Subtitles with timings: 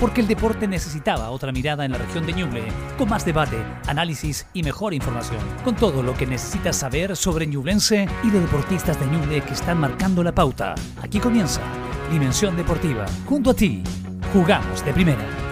[0.00, 2.62] porque el deporte necesitaba otra mirada en la región de Ñuble,
[2.96, 8.08] con más debate, análisis y mejor información, con todo lo que necesitas saber sobre Ñublense
[8.22, 10.74] y de deportistas de Ñuble que están marcando la pauta.
[11.02, 11.60] Aquí comienza
[12.10, 13.82] Dimensión Deportiva, junto a ti,
[14.32, 15.47] jugamos de primera.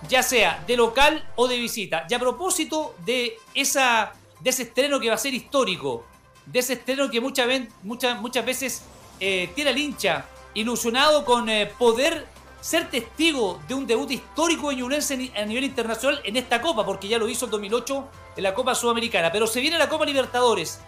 [0.09, 2.07] ya sea de local o de visita.
[2.09, 6.05] Y a propósito de, de ese estreno que va a ser histórico,
[6.47, 7.49] de ese estreno que muchas,
[7.83, 8.85] muchas, veces
[9.19, 10.25] eh, tiene el hincha
[10.55, 12.27] ilusionado con eh, poder
[12.61, 17.09] ser testigo de un debut histórico de Ñublense a nivel internacional en esta Copa, porque
[17.09, 19.33] ya lo hizo en 2008 en la Copa Sudamericana.
[19.33, 20.81] Pero se viene la Copa Libertadores.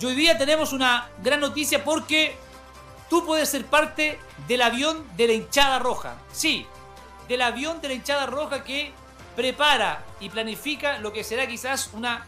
[0.00, 2.36] Y hoy día tenemos una gran noticia porque
[3.08, 6.18] tú puedes ser parte del avión de la hinchada roja.
[6.32, 6.66] Sí,
[7.28, 8.92] del avión de la hinchada roja que
[9.34, 12.26] prepara y planifica lo que será quizás una,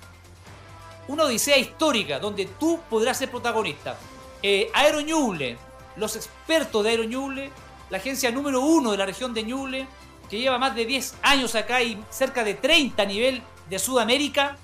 [1.09, 3.97] una odisea histórica, donde tú podrás ser protagonista.
[4.43, 5.56] Eh, Aero Ñuble,
[5.99, 7.51] los expertos de Aero Ñuble,
[7.91, 9.87] la agencia número uno de la región de Ñuble,
[10.31, 14.57] que lleva más de 10 años acá y cerca de 30 a nivel de Sudamérica,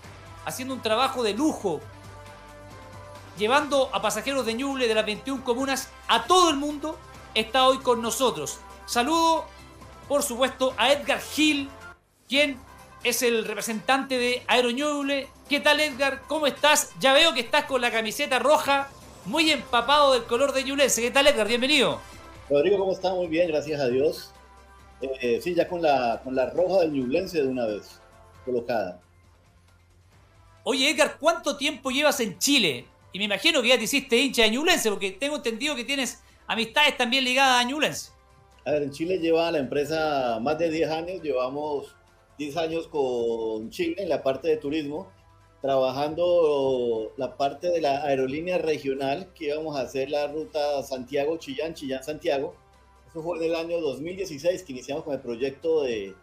[0.45, 1.81] haciendo un trabajo de lujo,
[3.39, 6.99] llevando a pasajeros de Ñuble de las 21 comunas a todo el mundo,
[7.35, 8.59] está hoy con nosotros.
[8.87, 9.47] Saludo,
[10.09, 11.69] por supuesto, a Edgar Gil,
[12.29, 12.59] quien
[13.03, 14.43] es el representante de
[14.75, 15.29] Ñuble.
[15.49, 16.23] ¿Qué tal Edgar?
[16.27, 16.91] ¿Cómo estás?
[17.01, 18.89] Ya veo que estás con la camiseta roja
[19.27, 21.01] muy empapado del color de Ñublense.
[21.01, 21.49] ¿Qué tal, Edgar?
[21.49, 22.01] Bienvenido.
[22.51, 23.15] Rodrigo, ¿cómo está?
[23.15, 24.33] Muy bien, gracias a Dios.
[25.01, 28.01] Eh, sí, ya con la, con la roja del Ñublense de una vez
[28.45, 29.01] colocada.
[30.63, 32.87] Oye, Edgar, ¿cuánto tiempo llevas en Chile?
[33.13, 36.23] Y me imagino que ya te hiciste hincha de Ñublense, porque tengo entendido que tienes
[36.47, 38.13] amistades también ligadas a Ñublense.
[38.67, 41.95] A ver, en Chile lleva la empresa más de 10 años, llevamos
[42.39, 45.11] 10 años con Chile en la parte de turismo
[45.65, 52.55] trabajando la parte de la aerolínea regional que íbamos a hacer la ruta Santiago-Chillán, Chillán-Santiago.
[53.09, 56.15] Eso fue en el año 2016 que iniciamos con el proyecto de,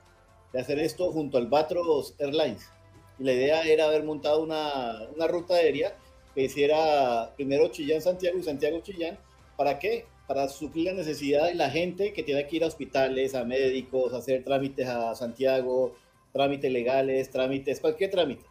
[0.53, 2.69] de hacer esto junto al Batros Airlines.
[3.17, 5.97] Y la idea era haber montado una, una ruta aérea
[6.35, 9.17] que hiciera primero Chillán-Santiago y Santiago-Chillán.
[9.57, 10.05] ¿Para qué?
[10.27, 14.13] Para suplir la necesidad de la gente que tiene que ir a hospitales, a médicos,
[14.13, 15.95] hacer trámites a Santiago,
[16.31, 18.50] trámites legales, trámites, cualquier trámite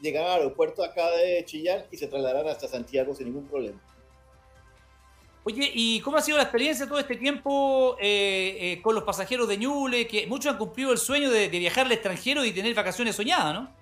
[0.00, 3.80] llegar al aeropuerto acá de Chillán y se trasladarán hasta Santiago sin ningún problema.
[5.48, 9.46] Oye, ¿y cómo ha sido la experiencia todo este tiempo eh, eh, con los pasajeros
[9.46, 10.08] de Ñuble?
[10.08, 13.72] Que muchos han cumplido el sueño de, viajar al extranjero y tener vacaciones soñadas, ¿no?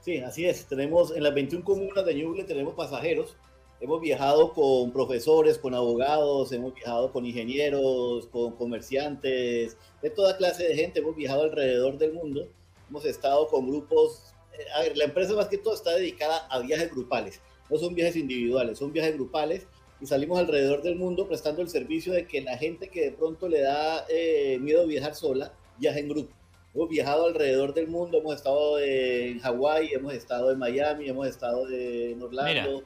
[0.00, 0.66] Sí, así es.
[0.66, 3.34] Tenemos en las 21 comunas de Ñuble tenemos pasajeros.
[3.80, 10.64] Hemos viajado con profesores, con abogados, hemos viajado con ingenieros, con comerciantes, de toda clase
[10.64, 11.00] de gente.
[11.00, 12.46] Hemos viajado alrededor del mundo.
[12.90, 14.33] Hemos estado con grupos
[14.74, 17.40] a ver, la empresa más que todo está dedicada a viajes grupales.
[17.70, 19.66] No son viajes individuales, son viajes grupales
[20.00, 23.48] y salimos alrededor del mundo prestando el servicio de que la gente que de pronto
[23.48, 26.32] le da eh, miedo viajar sola, viaje en grupo.
[26.74, 31.68] Hemos viajado alrededor del mundo, hemos estado en Hawái, hemos estado en Miami, hemos estado
[31.70, 32.82] en Orlando,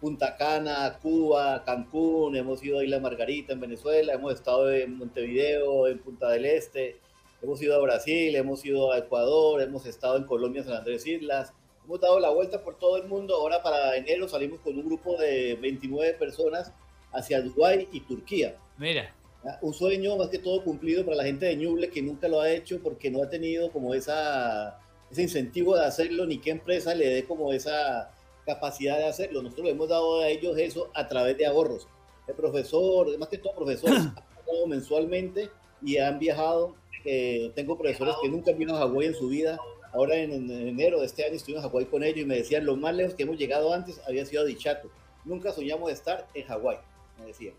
[0.00, 5.86] Punta Cana, Cuba, Cancún, hemos ido a Isla Margarita en Venezuela, hemos estado en Montevideo,
[5.86, 6.98] en Punta del Este,
[7.42, 11.52] hemos ido a Brasil, hemos ido a Ecuador, hemos estado en Colombia, San Andrés Islas,
[11.84, 13.34] hemos dado la vuelta por todo el mundo.
[13.34, 16.72] Ahora para enero salimos con un grupo de 29 personas
[17.12, 18.56] hacia Dubái y Turquía.
[18.78, 19.14] Mira.
[19.62, 22.50] Un sueño más que todo cumplido para la gente de Ñuble que nunca lo ha
[22.50, 27.06] hecho porque no ha tenido como esa, ese incentivo de hacerlo, ni qué empresa le
[27.06, 28.10] dé como esa
[28.44, 29.42] capacidad de hacerlo.
[29.42, 31.86] Nosotros le hemos dado a ellos eso a través de ahorros.
[32.26, 35.50] El profesor, más que todo profesores, han pagado mensualmente
[35.82, 36.74] y han viajado.
[37.06, 39.58] Eh, tengo profesores que nunca han venido a Hawái en su vida.
[39.92, 42.66] Ahora en, en, enero de este año estuvimos en Hawái con ellos y me decían,
[42.66, 44.90] lo más lejos que hemos llegado antes había sido a Dichato.
[45.24, 46.78] Nunca soñamos de estar en Hawái,
[47.18, 47.54] me decían.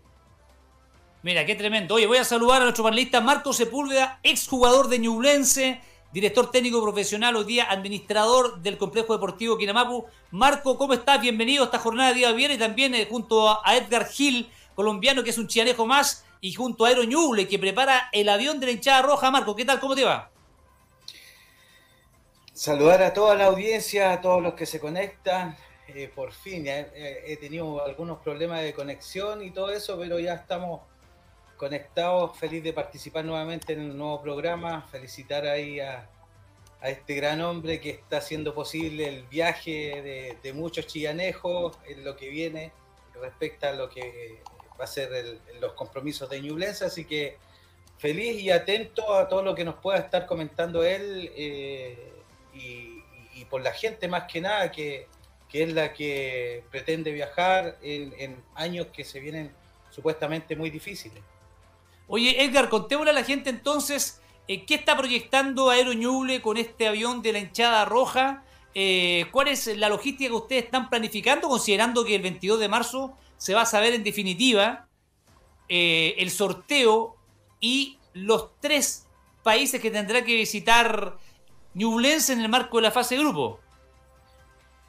[1.22, 1.96] Mira, qué tremendo.
[1.96, 5.80] Oye, voy a saludar a nuestro panelista Marco Sepúlveda, exjugador de Ñublense,
[6.12, 10.04] director técnico profesional, hoy día administrador del complejo deportivo Quinamapu.
[10.30, 11.20] Marco, ¿cómo estás?
[11.20, 15.24] Bienvenido a esta jornada de día viernes y también eh, junto a Edgar Gil, colombiano
[15.24, 18.66] que es un chianejo más, y junto a Aero Ñuble, que prepara el avión de
[18.66, 19.30] la hinchada roja.
[19.30, 19.80] Marco, ¿qué tal?
[19.80, 20.30] ¿Cómo te va?
[22.52, 25.56] Saludar a toda la audiencia, a todos los que se conectan.
[25.88, 30.18] Eh, por fin, ya he, he tenido algunos problemas de conexión y todo eso, pero
[30.18, 30.82] ya estamos
[31.56, 36.08] conectados, feliz de participar nuevamente en el nuevo programa, felicitar ahí a,
[36.80, 42.04] a este gran hombre que está haciendo posible el viaje de, de, muchos chillanejos en
[42.04, 42.72] lo que viene
[43.20, 44.40] respecto a lo que
[44.78, 47.38] va a ser el, los compromisos de Ñublense, así que
[47.98, 52.12] feliz y atento a todo lo que nos pueda estar comentando él eh,
[52.54, 52.98] y,
[53.50, 55.06] por la gente más que nada que,
[55.48, 59.54] que es la que pretende viajar en, en años que se vienen
[59.90, 61.22] supuestamente muy difíciles.
[62.08, 66.88] Oye, Edgar, contémosle a la gente entonces eh, qué está proyectando Aero Ñuble con este
[66.88, 68.44] avión de la hinchada roja.
[68.74, 73.16] Eh, ¿Cuál es la logística que ustedes están planificando, considerando que el 22 de marzo
[73.38, 74.86] se va a saber en definitiva
[75.68, 77.16] eh, el sorteo
[77.60, 79.06] y los tres
[79.42, 81.16] países que tendrá que visitar
[81.74, 83.60] Ñublense en el marco de la fase de grupo?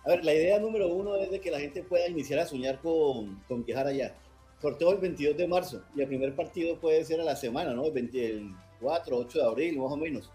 [0.05, 2.81] A ver, la idea número uno es de que la gente pueda iniciar a soñar
[2.81, 4.15] con, con viajar allá
[4.61, 7.85] sorteo el 22 de marzo y el primer partido puede ser a la semana, ¿no?
[7.85, 10.29] El 24, 8 de abril, más o menos.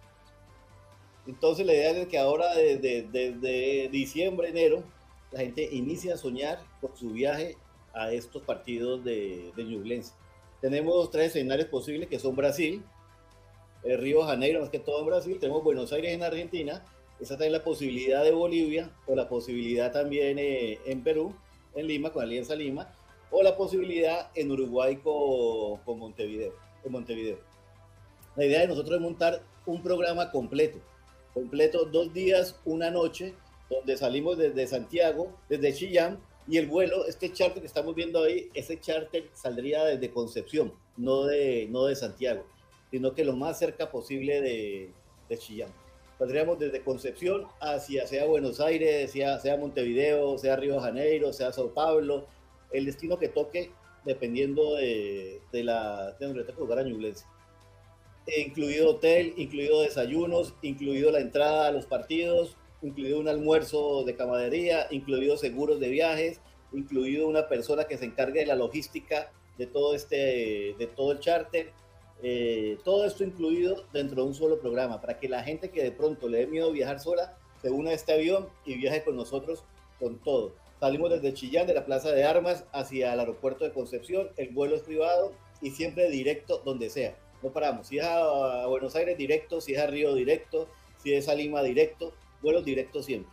[1.26, 4.82] Entonces la idea es que ahora desde, desde diciembre, enero,
[5.30, 7.56] la gente inicia a soñar por su viaje
[7.94, 10.12] a estos partidos de, de Ñublense.
[10.60, 12.82] Tenemos tres escenarios posibles que son Brasil,
[13.84, 16.82] eh, Río Janeiro, más que todo en Brasil, tenemos Buenos Aires en Argentina,
[17.20, 21.34] esa también la posibilidad de Bolivia o la posibilidad también eh, en Perú,
[21.74, 22.92] en Lima, con Alianza Lima,
[23.30, 27.38] o la posibilidad en Uruguay con, con Montevideo, con Montevideo.
[28.36, 30.78] La idea de nosotros es montar un programa completo,
[31.32, 33.34] completo dos días, una noche,
[33.70, 38.50] donde salimos desde Santiago, desde Chillán, y el vuelo, este charter que estamos viendo ahí,
[38.54, 42.44] ese charter saldría desde Concepción, no de, no de Santiago,
[42.90, 44.90] sino que lo más cerca posible de,
[45.28, 45.70] de Chillán.
[46.18, 51.52] Saldríamos desde Concepción hacia sea Buenos Aires, sea, sea Montevideo, sea Río de Janeiro, sea
[51.52, 52.26] Sao Paulo,
[52.72, 53.70] el destino que toque
[54.04, 57.24] dependiendo de, de la de donde toque lugar a Ñublense.
[58.26, 64.14] E incluido hotel, incluido desayunos, incluido la entrada a los partidos, incluido un almuerzo de
[64.14, 66.40] camadería, incluido seguros de viajes,
[66.72, 71.20] incluido una persona que se encargue de la logística de todo este, de todo el
[71.20, 71.72] charter,
[72.22, 75.92] eh, todo esto incluido dentro de un solo programa, para que la gente que de
[75.92, 79.64] pronto le dé miedo viajar sola, se una a este avión y viaje con nosotros
[79.98, 80.54] con todo.
[80.80, 84.28] Salimos desde Chillán, de la Plaza de Armas, hacia el aeropuerto de Concepción.
[84.36, 87.16] El vuelo es privado y siempre directo donde sea.
[87.42, 87.86] No paramos.
[87.86, 89.60] Si es a Buenos Aires, directo.
[89.60, 90.68] Si es a Río, directo.
[91.02, 92.12] Si es a Lima, directo.
[92.44, 93.32] Vuelos directos siempre.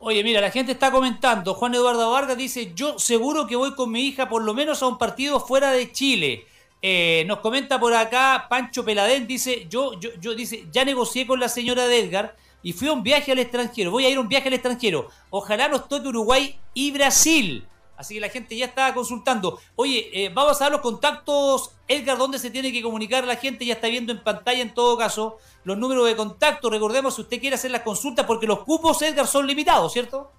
[0.00, 1.54] Oye, mira, la gente está comentando.
[1.54, 4.88] Juan Eduardo Vargas dice: Yo seguro que voy con mi hija por lo menos a
[4.88, 6.44] un partido fuera de Chile.
[6.84, 11.38] Eh, nos comenta por acá Pancho Peladén, dice, yo, yo, yo, dice, ya negocié con
[11.38, 13.92] la señora de Edgar y fui a un viaje al extranjero.
[13.92, 15.08] Voy a ir a un viaje al extranjero.
[15.30, 17.64] Ojalá nos toque Uruguay y Brasil.
[18.02, 19.60] Así que la gente ya está consultando.
[19.76, 21.70] Oye, eh, vamos a dar los contactos.
[21.86, 23.64] Edgar, ¿dónde se tiene que comunicar la gente?
[23.64, 26.68] Ya está viendo en pantalla en todo caso los números de contacto.
[26.68, 30.32] Recordemos si usted quiere hacer las consultas porque los cupos, Edgar, son limitados, ¿cierto?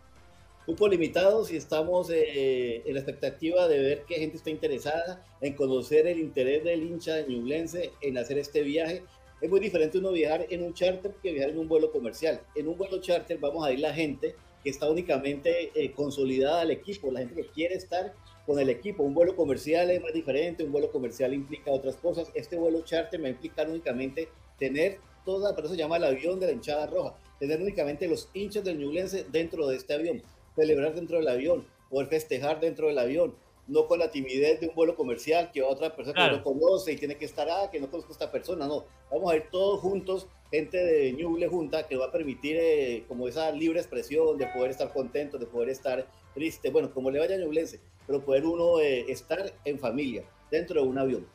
[0.66, 5.54] Cupos limitados y estamos eh, en la expectativa de ver qué gente está interesada en
[5.54, 9.04] conocer el interés del hincha de Ñublense en hacer este viaje
[9.40, 12.42] es muy diferente uno viajar en un charter que viajar en un vuelo comercial.
[12.56, 16.72] En un vuelo charter vamos a ir la gente que está únicamente eh, consolidada al
[16.72, 18.14] equipo, la gente que quiere estar
[18.46, 19.04] con el equipo.
[19.04, 22.32] Un vuelo comercial es más diferente, un vuelo comercial implica otras cosas.
[22.34, 26.40] Este vuelo charter me va implicar únicamente tener toda, por eso se llama el avión
[26.40, 30.22] de la hinchada roja, tener únicamente los hinchas del Ñublense dentro de este avión,
[30.56, 33.36] celebrar dentro del avión, poder festejar dentro del avión,
[33.68, 36.98] no con la timidez de un vuelo comercial que otra persona que no conoce y
[36.98, 39.80] tiene que estar, ah, que no conozco a esta persona, no, vamos a ir todos
[39.80, 44.48] juntos, gente de Ñuble junta, que va a permitir eh, como esa libre expresión de
[44.48, 48.46] poder estar contento, de poder estar triste, bueno, como le vaya a Ñublense, pero poder
[48.46, 51.26] uno eh, estar en familia, dentro de un avión.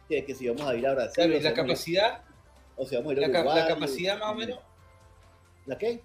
[0.09, 1.33] Que, que si vamos a ir a Brasil.
[1.33, 2.23] ¿y la capacidad?
[2.77, 4.59] o si vamos a ir a la, la capacidad más o menos.
[5.67, 6.03] ¿La qué?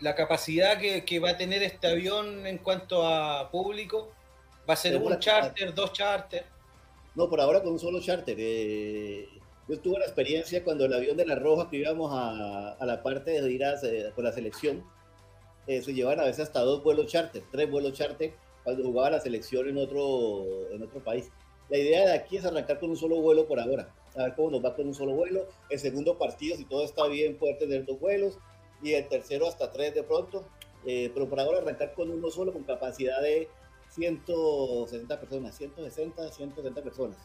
[0.00, 4.12] La capacidad que, que, va a tener este avión en cuanto a público.
[4.68, 6.44] ¿Va a ser un charter, dos charter?
[7.14, 8.36] No, por ahora con un solo charter.
[8.38, 9.28] Eh,
[9.68, 13.42] yo tuve la experiencia cuando el avión de la Roja, que íbamos a, la parte
[13.42, 13.74] de ir a,
[14.14, 14.84] con la selección,
[15.66, 19.20] eh, se llevaban a veces hasta dos vuelos charter, tres vuelos charter, cuando jugaba la
[19.20, 21.30] selección en otro, en otro país.
[21.68, 24.52] La idea de aquí es arrancar con un solo vuelo por ahora, a ver cómo
[24.52, 25.46] nos va con un solo vuelo.
[25.68, 28.38] El segundo partido, si todo está bien, poder tener dos vuelos,
[28.82, 30.44] y el tercero hasta tres de pronto.
[30.86, 33.48] Eh, pero por ahora arrancar con uno solo, con capacidad de
[33.90, 37.18] 160 personas, 160, 170 personas.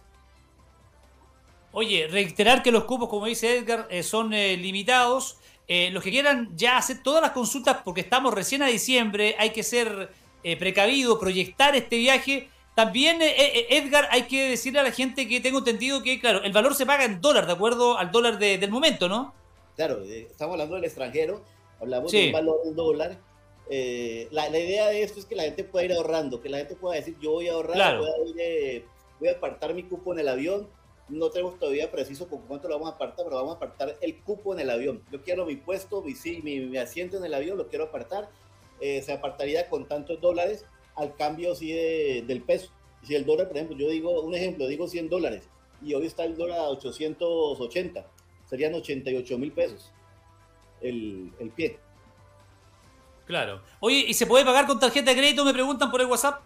[1.74, 5.38] Oye, reiterar que los cupos, como dice Edgar, eh, son eh, limitados.
[5.68, 9.51] Eh, los que quieran ya hacer todas las consultas, porque estamos recién a diciembre, hay
[9.51, 10.10] que ser
[10.58, 12.50] precavido, proyectar este viaje.
[12.75, 16.74] También, Edgar, hay que decirle a la gente que tengo entendido que, claro, el valor
[16.74, 19.34] se paga en dólar, de acuerdo al dólar del momento, ¿no?
[19.75, 21.44] Claro, estamos hablando del extranjero,
[21.80, 23.18] hablamos del valor del dólar.
[23.70, 26.75] La, la, idea de esto es que la gente pueda ir ahorrando, que la gente
[26.75, 30.68] pueda decir, yo voy a ahorrar, voy a apartar mi cupo en el avión,
[31.12, 34.22] no tenemos todavía preciso con cuánto lo vamos a apartar, pero vamos a apartar el
[34.22, 35.03] cupo en el avión.
[35.12, 38.30] Yo quiero mi puesto, mi, mi, mi asiento en el avión, lo quiero apartar.
[38.80, 40.65] Eh, se apartaría con tantos dólares
[40.96, 42.72] al cambio sí del peso.
[43.03, 45.50] Si el dólar, por ejemplo, yo digo, un ejemplo, digo 100 dólares
[45.82, 48.06] y hoy está el dólar a 880,
[48.46, 49.91] serían 88 mil pesos
[50.82, 51.80] el, el pie.
[53.25, 53.62] Claro.
[53.80, 55.46] Oye, ¿y se puede pagar con tarjeta de crédito?
[55.46, 56.41] Me preguntan por el WhatsApp.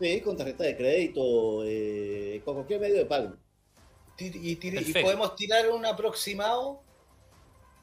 [0.00, 3.32] Sí, con tarjeta de crédito, eh, con cualquier medio de pago.
[4.18, 4.56] ¿Y,
[5.02, 6.80] podemos tirar un aproximado?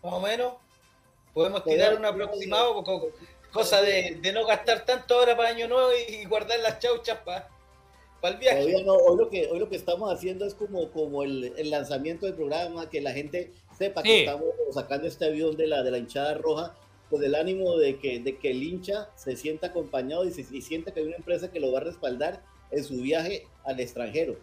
[0.04, 0.54] Más o menos.
[1.34, 2.84] ¿Podemos tirar un aproximado?
[3.52, 7.50] Cosa de, no gastar tanto ahora para Año Nuevo y guardar las chauchas para
[8.24, 8.64] el viaje.
[8.64, 12.90] hoy, lo que, hoy lo que estamos haciendo es como, como el, lanzamiento del programa,
[12.90, 16.76] que la gente sepa que estamos sacando este avión de la, de la hinchada roja
[17.10, 20.92] con el ánimo de que, de que el hincha se sienta acompañado y, se, sienta
[20.92, 24.38] que hay una empresa que lo va a respaldar en su viaje al extranjero,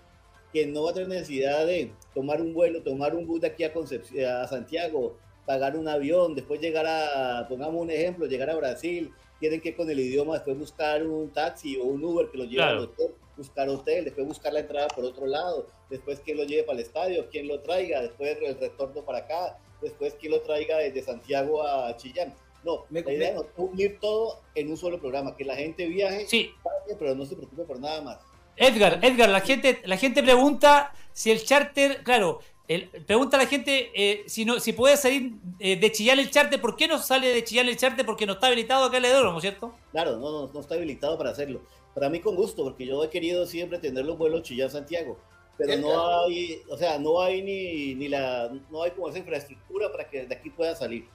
[0.53, 3.65] que no va a tener necesidad de tomar un vuelo, tomar un bus de aquí
[3.65, 9.13] a, a Santiago, pagar un avión, después llegar a, pongamos un ejemplo, llegar a Brasil,
[9.41, 12.63] tienen que con el idioma después buscar un taxi o un Uber que lo lleve
[12.63, 16.63] al hotel, buscar hotel, después buscar la entrada por otro lado, después quién lo lleve
[16.63, 20.79] para el estadio, quién lo traiga, después el retorno para acá, después quién lo traiga
[20.79, 22.33] desde Santiago a Chillán
[22.65, 26.53] No, la idea es unir todo en un solo programa, que la gente viaje, sí.
[26.99, 28.19] pero no se preocupe por nada más.
[28.57, 33.47] Edgar, Edgar, la gente, la gente pregunta si el charter, claro, el, pregunta a la
[33.47, 36.99] gente eh, si no, si puede salir eh, de Chillán el charter, ¿por qué no
[36.99, 38.07] sale de Chillán el charter?
[38.07, 39.75] Porque no está habilitado acá en el ¿no cierto?
[39.91, 41.63] Claro, no, no, no está habilitado para hacerlo.
[41.95, 45.19] Para mí con gusto, porque yo he querido siempre tener los vuelos Chillán-Santiago,
[45.59, 49.91] pero no hay, o sea, no hay ni, ni la, no hay como esa infraestructura
[49.91, 51.07] para que de aquí pueda salir.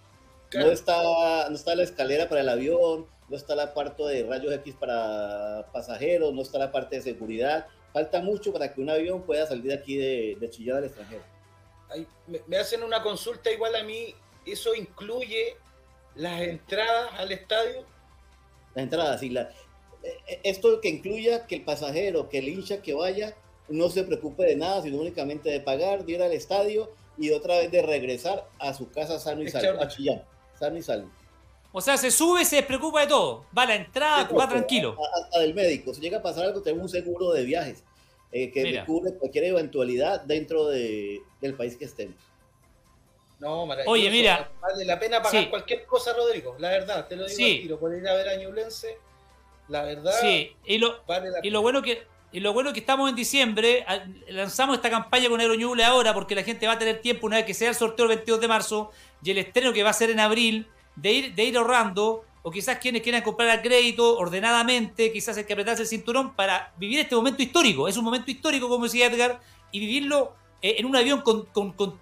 [0.53, 4.53] No, está, no está la escalera para el avión, no está la parte de rayos
[4.53, 7.67] X para pasajeros, no está la parte de seguridad.
[7.91, 11.23] Falta mucho para que un avión pueda salir aquí de, de al extranjero.
[12.47, 15.57] me, hacen una consulta igual a mí, ¿eso incluye
[16.15, 17.85] las entradas al estadio?
[18.75, 19.29] Las entradas, sí.
[19.29, 19.49] La,
[20.03, 23.35] eh, eh, esto que incluya que el pasajero, que el hincha que vaya,
[23.67, 27.57] no se preocupe de nada, sino únicamente de pagar, de ir al estadio y otra
[27.57, 30.23] vez de regresar a su casa sano y salvo, a Chillán,
[30.57, 31.09] sano y salvo.
[31.71, 33.45] O sea, se sube, se preocupa de todo.
[33.55, 34.97] Va a la entrada, va tranquilo.
[35.23, 35.93] Hasta del médico.
[35.93, 37.83] Si llega a pasar algo, tenemos un seguro de viajes
[38.31, 42.15] eh, que cubre cualquier eventualidad dentro de, del país que estemos.
[43.39, 44.49] No, Oye, mira.
[44.59, 46.55] Vale la pena pagar cualquier cosa, Rodrigo.
[46.57, 47.69] La verdad, te lo digo sí.
[47.79, 48.97] por ir a ver a Ñublense.
[49.67, 50.13] La verdad.
[50.19, 51.03] Sí, y lo,
[51.43, 52.01] y lo bueno que.
[52.37, 53.83] Y lo bueno que estamos en diciembre,
[54.29, 57.45] lanzamos esta campaña con Aeroñuble ahora porque la gente va a tener tiempo una vez
[57.47, 58.91] que sea el sorteo el 22 de marzo
[59.23, 62.51] y el estreno que va a ser en abril de ir, de ir ahorrando, o
[62.51, 66.99] quizás quienes quieran comprar a crédito ordenadamente, quizás hay que apretarse el cinturón para vivir
[66.99, 67.87] este momento histórico.
[67.87, 69.41] Es un momento histórico, como decía Edgar,
[69.71, 71.47] y vivirlo eh, en un avión con,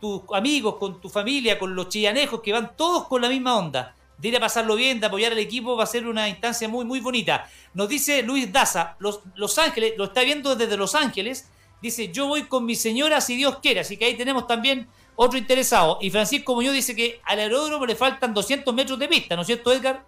[0.01, 3.95] tus amigos, con tu familia, con los chillanejos, que van todos con la misma onda.
[4.17, 6.85] De ir a pasarlo bien, de apoyar al equipo, va a ser una instancia muy,
[6.85, 7.49] muy bonita.
[7.73, 11.49] Nos dice Luis Daza, Los, los Ángeles, lo está viendo desde Los Ángeles,
[11.81, 13.81] dice, yo voy con mi señora si Dios quiere.
[13.81, 15.97] Así que ahí tenemos también otro interesado.
[16.01, 19.47] Y Francisco Muñoz dice que al aeródromo le faltan 200 metros de pista, ¿no es
[19.47, 20.03] cierto, Edgar?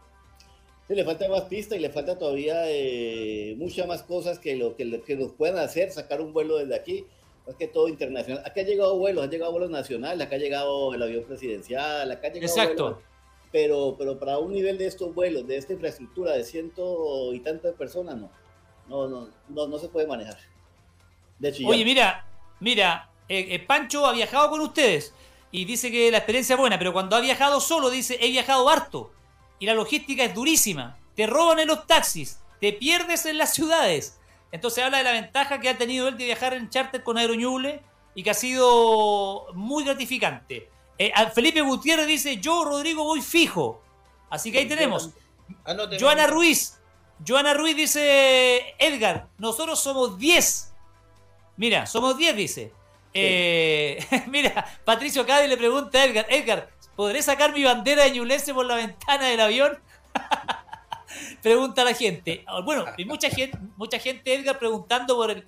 [0.87, 4.75] Sí, le falta más pista y le falta todavía eh, muchas más cosas que, lo,
[4.75, 4.85] que,
[5.17, 7.05] nos puedan hacer, sacar un vuelo desde aquí.
[7.45, 8.43] Más que todo internacional.
[8.45, 12.27] Acá ha llegado vuelos, han llegado vuelos nacionales, acá ha llegado el avión presidencial, acá
[12.27, 13.01] ha llegado Exacto.
[13.51, 17.75] Pero, pero para un nivel de estos vuelos, de esta infraestructura de ciento y tantas
[17.75, 18.29] personas, no.
[18.87, 20.37] No, no, no, no se puede manejar.
[21.65, 22.25] Oye, mira,
[22.59, 25.13] mira, eh, eh, Pancho ha viajado con ustedes
[25.51, 28.69] y dice que la experiencia es buena, pero cuando ha viajado solo dice, he viajado
[28.69, 29.11] harto
[29.59, 30.97] y la logística es durísima.
[31.15, 34.19] Te roban en los taxis, te pierdes en las ciudades.
[34.51, 37.81] Entonces habla de la ventaja que ha tenido él de viajar en charter con Aeroñuble
[38.15, 40.69] y que ha sido muy gratificante.
[40.97, 43.81] Eh, Felipe Gutiérrez dice, yo Rodrigo voy fijo.
[44.29, 45.11] Así que ahí tenemos.
[45.99, 46.79] Joana Ruiz.
[47.25, 50.73] Joana Ruiz dice, Edgar, nosotros somos 10.
[51.57, 52.73] Mira, somos 10, dice.
[53.13, 58.53] Eh, mira, Patricio Cádiz le pregunta a Edgar, Edgar, ¿podré sacar mi bandera de Ñublense
[58.53, 59.79] por la ventana del avión?
[61.41, 62.43] pregunta la gente.
[62.45, 65.47] Ah, bueno, y mucha gente, mucha gente, Edgar, preguntando por el...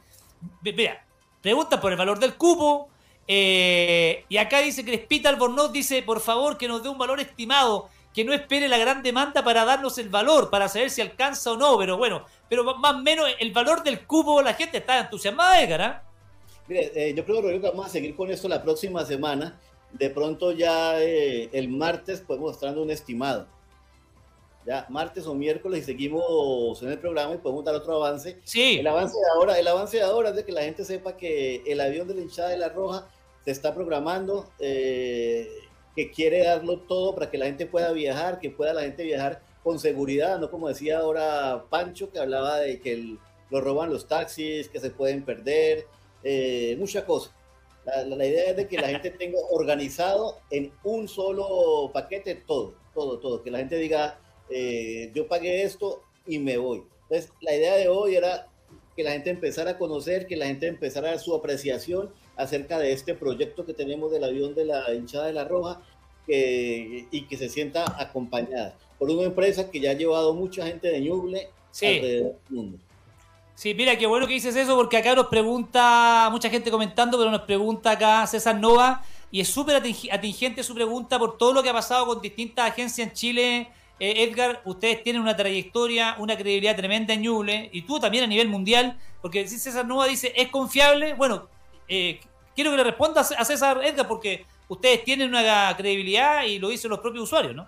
[0.61, 1.05] Mira,
[1.41, 2.89] pregunta por el valor del cupo.
[3.31, 7.87] Eh, y acá dice Crespita Albornoz, dice, por favor, que nos dé un valor estimado,
[8.11, 11.55] que no espere la gran demanda para darnos el valor, para saber si alcanza o
[11.55, 15.61] no, pero bueno, pero más o menos el valor del cupo, la gente está entusiasmada,
[15.61, 16.03] Edgar, ¿ah?
[16.67, 19.59] Mire, eh, yo creo, que vamos a seguir con esto la próxima semana.
[19.91, 23.47] De pronto ya eh, el martes podemos mostrando un estimado.
[24.65, 28.39] Ya martes o miércoles y seguimos en el programa y podemos dar otro avance.
[28.43, 28.79] Sí.
[28.79, 31.63] El avance de ahora, el avance de ahora es de que la gente sepa que
[31.65, 33.07] el avión de la hinchada de la Roja
[33.45, 35.49] se está programando, eh,
[35.95, 39.41] que quiere darlo todo para que la gente pueda viajar, que pueda la gente viajar
[39.63, 43.17] con seguridad, no como decía ahora Pancho, que hablaba de que
[43.49, 45.87] lo roban los taxis, que se pueden perder,
[46.23, 47.33] eh, muchas cosas.
[47.85, 53.19] La, idea es de que la gente tenga organizado en un solo paquete todo, todo,
[53.19, 53.41] todo.
[53.41, 56.83] Que la gente diga, eh, yo pagué esto y me voy.
[57.03, 58.47] Entonces, la idea de hoy era
[58.95, 62.79] que la gente empezara a conocer, que la gente empezara a dar su apreciación acerca
[62.79, 65.81] de este proyecto que tenemos del avión de la hinchada de la Roja
[66.27, 71.01] y que se sienta acompañada por una empresa que ya ha llevado mucha gente de
[71.01, 71.49] Ñuble
[71.81, 72.77] alrededor del mundo.
[73.55, 77.29] Sí, mira, qué bueno que dices eso porque acá nos pregunta, mucha gente comentando, pero
[77.29, 81.69] nos pregunta acá César Nova y es súper atingente su pregunta por todo lo que
[81.69, 83.69] ha pasado con distintas agencias en Chile.
[83.99, 88.27] Eh, Edgar, ustedes tienen una trayectoria, una credibilidad tremenda en Ñuble y tú también a
[88.27, 91.15] nivel mundial, porque si César Nova dice, ¿es confiable?
[91.15, 91.49] Bueno,
[91.89, 92.21] eh,
[92.59, 96.89] quiero que le responda a César Edgar porque ustedes tienen una credibilidad y lo dicen
[96.89, 97.65] los propios usuarios, ¿no?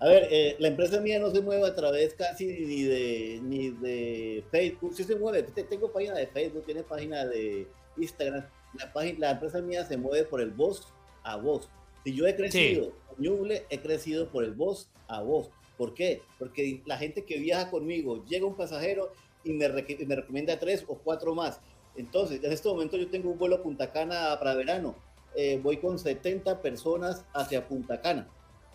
[0.00, 3.70] A ver, eh, la empresa mía no se mueve a través casi ni de, ni
[3.70, 4.94] de Facebook.
[4.96, 5.44] Sí se mueve.
[5.44, 8.44] Tengo página de Facebook, tiene página de Instagram.
[8.76, 11.68] La, página, la empresa mía se mueve por el voz a voz.
[12.02, 15.50] Si yo he crecido con he crecido por el voz a voz.
[15.78, 16.22] ¿Por qué?
[16.40, 19.12] Porque la gente que viaja conmigo, llega un pasajero
[19.44, 21.60] y me, me recomienda tres o cuatro más.
[21.96, 24.96] Entonces, en este momento yo tengo un vuelo a Punta Cana para verano.
[25.34, 28.28] Eh, voy con 70 personas hacia Punta Cana,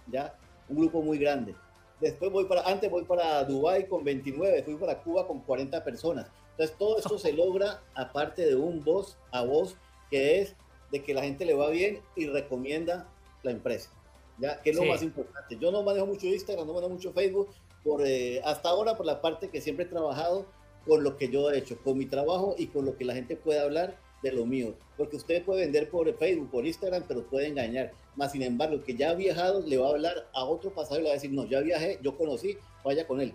[0.07, 0.35] ¿ya?
[0.67, 1.55] Un grupo muy grande.
[1.99, 6.27] Después voy para, antes voy para Dubai con 29, fui para Cuba con 40 personas.
[6.51, 9.75] Entonces, todo esto se logra aparte de un voz a voz,
[10.09, 10.55] que es
[10.91, 13.07] de que la gente le va bien y recomienda
[13.43, 13.91] la empresa,
[14.37, 14.61] ¿ya?
[14.61, 15.57] Que es lo más importante.
[15.57, 17.49] Yo no manejo mucho Instagram, no manejo mucho Facebook,
[17.83, 20.45] por, eh, hasta ahora por la parte que siempre he trabajado
[20.89, 23.35] con lo que yo he hecho, con mi trabajo y con lo que la gente
[23.35, 24.73] puede hablar de lo mío.
[24.97, 27.91] Porque usted puede vender por Facebook, por Instagram, pero puede engañar.
[28.15, 31.03] Más sin embargo, que ya ha viajado, le va a hablar a otro pasajero y
[31.03, 33.33] le va a decir, no, ya viajé, yo conocí, vaya con él.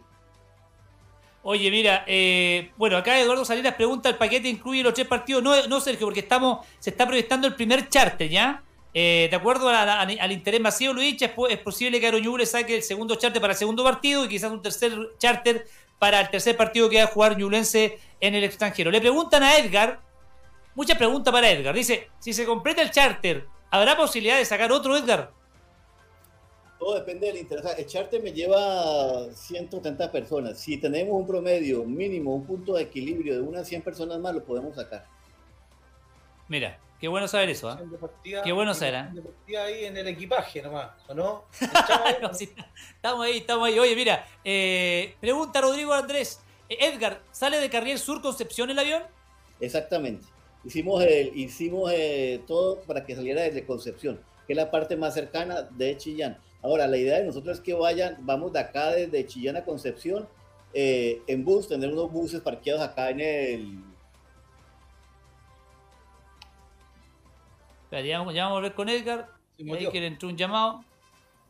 [1.45, 5.40] Oye, mira, eh, bueno, acá Eduardo Salinas pregunta, ¿el paquete incluye los tres partidos?
[5.43, 8.64] No, no Sergio, porque estamos, se está proyectando el primer charter, ¿ya?
[8.97, 13.17] Eh, de acuerdo al interés masivo, lo dicho, es, posible que Aeroñuble saque el segundo
[13.17, 15.67] charter para el segundo partido y quizás un tercer charter
[15.99, 18.91] para el tercer partido que va a jugar Ñublense en el extranjero.
[18.91, 20.01] Le preguntan a Edgar,
[20.75, 21.75] mucha pregunta para Edgar.
[21.75, 25.33] Dice, si se completa el charter, ¿habrá posibilidad de sacar otro Edgar?
[26.79, 27.65] Todo depende del interés.
[27.79, 30.59] El charter me lleva 130 personas.
[30.59, 34.45] Si tenemos un promedio mínimo, un punto de equilibrio de unas 100 personas más, lo
[34.45, 35.07] podemos sacar.
[36.49, 38.40] Mira, Qué bueno saber eso, ¿eh?
[38.43, 38.95] Qué bueno saber,
[39.49, 39.59] ¿eh?
[39.59, 41.45] ahí en el equipaje nomás, ¿o no?
[41.61, 43.79] estamos ahí, estamos ahí.
[43.79, 46.40] Oye, mira, eh, pregunta Rodrigo Andrés.
[46.67, 49.03] Eh, Edgar, ¿sale de Carrier Sur Concepción el avión?
[49.61, 50.27] Exactamente.
[50.64, 55.12] Hicimos, el, hicimos eh, todo para que saliera desde Concepción, que es la parte más
[55.12, 56.38] cercana de Chillán.
[56.62, 60.27] Ahora, la idea de nosotros es que vayan, vamos de acá desde Chillán a Concepción
[60.73, 63.94] en bus, tener unos buses parqueados acá en el
[68.01, 69.29] ya, vamos, a volver con Edgar.
[69.59, 70.85] ahí que le entró un llamado.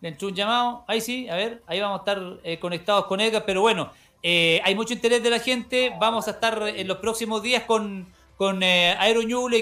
[0.01, 0.85] Le entró un llamado.
[0.87, 3.45] Ahí sí, a ver, ahí vamos a estar eh, conectados con Edgar.
[3.47, 3.91] Pero bueno,
[4.23, 5.93] eh, hay mucho interés de la gente.
[5.99, 8.97] Vamos a estar en los próximos días con, con eh,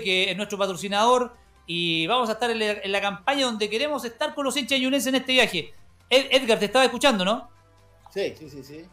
[0.03, 1.33] que es nuestro patrocinador.
[1.67, 5.15] Y vamos a estar en la, campaña donde queremos estar con los hinchas ñulenses en
[5.15, 5.73] este viaje.
[6.11, 7.49] Edgar, te estaba escuchando, ¿no?
[8.13, 8.85] Sí, sí, sí, sí.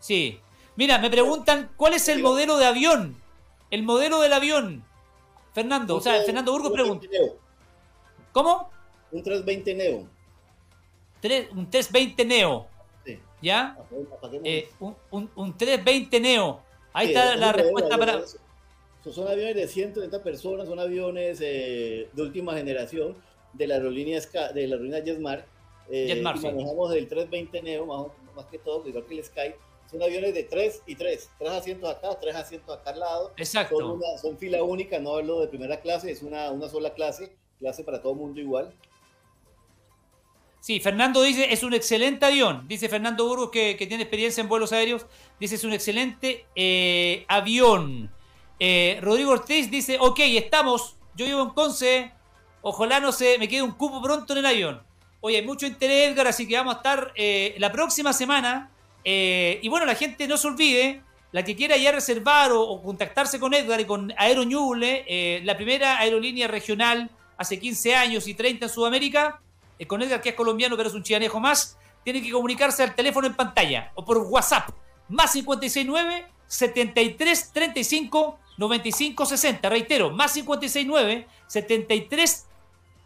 [0.00, 0.40] Sí.
[0.76, 3.16] Mira, me preguntan cuál es el modelo de avión.
[3.70, 4.84] El modelo del avión.
[5.56, 7.06] Fernando, o sea, Fernando Burgos pregunta.
[8.30, 8.68] ¿Cómo?
[9.10, 10.06] Un 320 Neo.
[11.54, 12.66] un 320 Neo.
[13.06, 13.18] Sí.
[13.40, 13.78] ¿Ya?
[14.44, 16.60] Eh, un, 320 Neo.
[16.92, 18.20] Ahí está la respuesta para.
[19.10, 23.16] Son aviones de 130 personas, son aviones eh, de última generación
[23.54, 24.20] de la aerolínea,
[24.52, 25.46] de la aerolínea Jetmar.
[25.88, 29.54] Eh, Jetmar y manejamos el 320 Neo, más, más que todo, igual que el Sky
[29.90, 33.32] son aviones de tres y tres, tres asientos acá, tres asientos acá al lado.
[33.36, 33.98] Exacto.
[34.20, 38.02] Son, fila única, no hablo de primera clase, es una, una sola clase, clase para
[38.02, 38.74] todo el mundo igual.
[40.66, 42.66] Sí, Fernando dice, es un excelente avión.
[42.66, 45.06] Dice Fernando Burgos, que, tiene experiencia en vuelos aéreos.
[45.38, 48.12] Dice, es un excelente eh, avión.
[48.58, 50.96] Eh, Rodrigo Ortiz dice, ok, estamos.
[51.14, 52.10] Yo vivo en Conce.
[52.62, 54.82] Ojalá no se me quede un cupo pronto en el avión.
[55.20, 58.72] Oye, hay mucho interés, Edgar, así que vamos a estar eh, la próxima semana
[59.08, 63.38] eh, y bueno, la gente no se olvide, la que quiera ya reservar o, contactarse
[63.38, 64.42] con Edgar y con Aero
[64.82, 69.40] eh, la primera aerolínea regional hace 15 años y 30 en Sudamérica,
[69.78, 72.96] eh, con Edgar que es colombiano pero es un chianejo más, tiene que comunicarse al
[72.96, 74.70] teléfono en pantalla o por WhatsApp,
[75.08, 79.68] más 569 73 35 95 60.
[79.68, 82.45] Reitero, más 569 73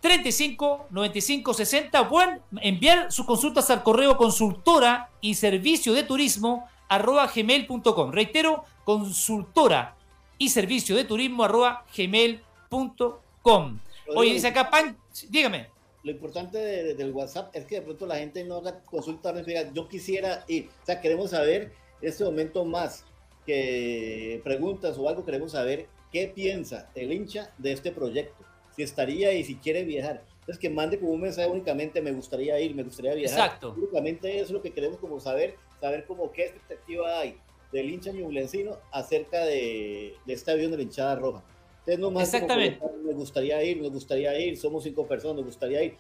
[0.00, 2.08] 35 95 60.
[2.08, 8.10] Pueden enviar sus consultas al correo consultora y servicio de turismo arroba gmail.com.
[8.10, 9.96] Reitero, consultora
[10.38, 13.78] y servicio de turismo arroba gmail.com.
[14.16, 14.96] Oye, dice acá, Pan,
[15.28, 15.68] dígame.
[16.02, 16.58] Lo importante
[16.94, 20.44] del WhatsApp es que de pronto la gente no haga consultas, no diga, yo quisiera
[20.48, 20.70] ir.
[20.82, 23.04] O sea, queremos saber en este momento más
[23.44, 28.49] que preguntas o algo, queremos saber qué piensa el hincha de este proyecto
[28.81, 30.25] si estaría y si quiere viajar.
[30.40, 33.38] Entonces, que mande como un mensaje únicamente, me gustaría ir, me gustaría viajar.
[33.38, 33.75] Exacto.
[33.77, 37.37] Únicamente eso es lo que queremos como saber, saber como qué expectativa hay
[37.73, 41.45] del hincha ñublencino acerca de, de este avión de la hinchada roja.
[41.81, 42.81] Entonces, no más Exactamente.
[43.05, 45.97] me gustaría ir, me gustaría ir, somos cinco personas, me gustaría ir.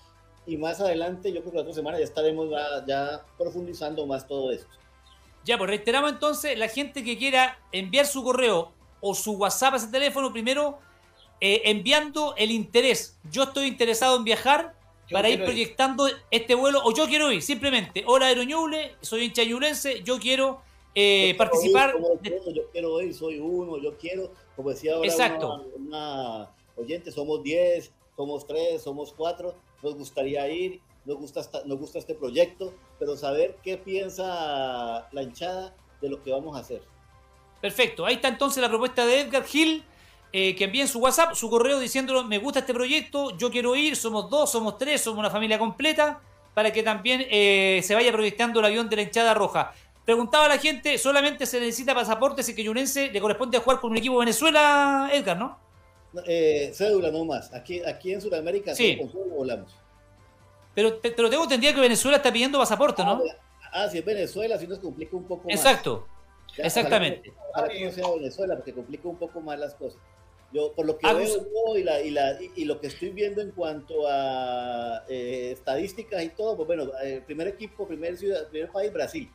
[0.46, 2.48] Y más adelante, yo creo que la otra semana ya estaremos
[2.86, 4.70] ya, profundizando más todo esto.
[5.44, 9.76] Ya, pues reiteramos entonces, la gente que quiera enviar su correo o su WhatsApp a
[9.76, 10.78] ese teléfono, primero
[11.40, 13.18] eh, enviando el interés.
[13.30, 14.74] Yo estoy interesado en viajar
[15.10, 18.04] para ir proyectando este vuelo, o yo quiero ir, simplemente.
[18.06, 20.62] Hola Aeroñuble, soy hincha ñublense, yo quiero
[20.94, 21.94] eh, participar.
[22.54, 25.66] yo quiero ir, soy uno, yo quiero, como decía ahora Exacto.
[25.76, 29.54] Una, oyente, somos 10, somos 3, somos 4.
[29.82, 35.74] nos gustaría ir, nos gusta, nos gusta este proyecto, pero saber qué piensa la hinchada
[36.00, 36.82] de lo que vamos a hacer.
[37.60, 39.84] Perfecto, ahí está entonces la propuesta de Edgar Gil.
[40.32, 43.96] Eh, que envíen su WhatsApp, su correo diciéndolo, me gusta este proyecto, yo quiero ir,
[43.96, 46.20] somos dos, somos tres, somos una familia completa,
[46.54, 49.74] para que también eh, se vaya proyectando el avión de la hinchada roja.
[50.04, 53.90] Preguntaba a la gente, solamente se necesita pasaporte si que Yunense le corresponde jugar con
[53.90, 55.58] un equipo de Venezuela, Edgar, ¿no?
[56.26, 57.52] Eh, cédula no más.
[57.52, 58.98] Aquí, aquí en Sudamérica sí.
[58.98, 59.72] con volamos.
[60.74, 63.22] Pero te, lo tengo entendido que Venezuela está pidiendo pasaporte, ¿no?
[63.72, 65.56] Ah, si es Venezuela, si nos complica un poco más.
[65.56, 66.06] Exacto.
[66.56, 67.32] Exactamente.
[67.50, 70.00] Ojalá que no sea Venezuela, porque complica un poco más las cosas.
[70.52, 73.52] Yo, por lo que veo y, la, y, la, y, lo que estoy viendo en
[73.52, 78.68] cuanto a eh, estadísticas y todo, pues bueno, el eh, primer equipo, primer, ciudad, primer
[78.70, 79.30] país, Brasil,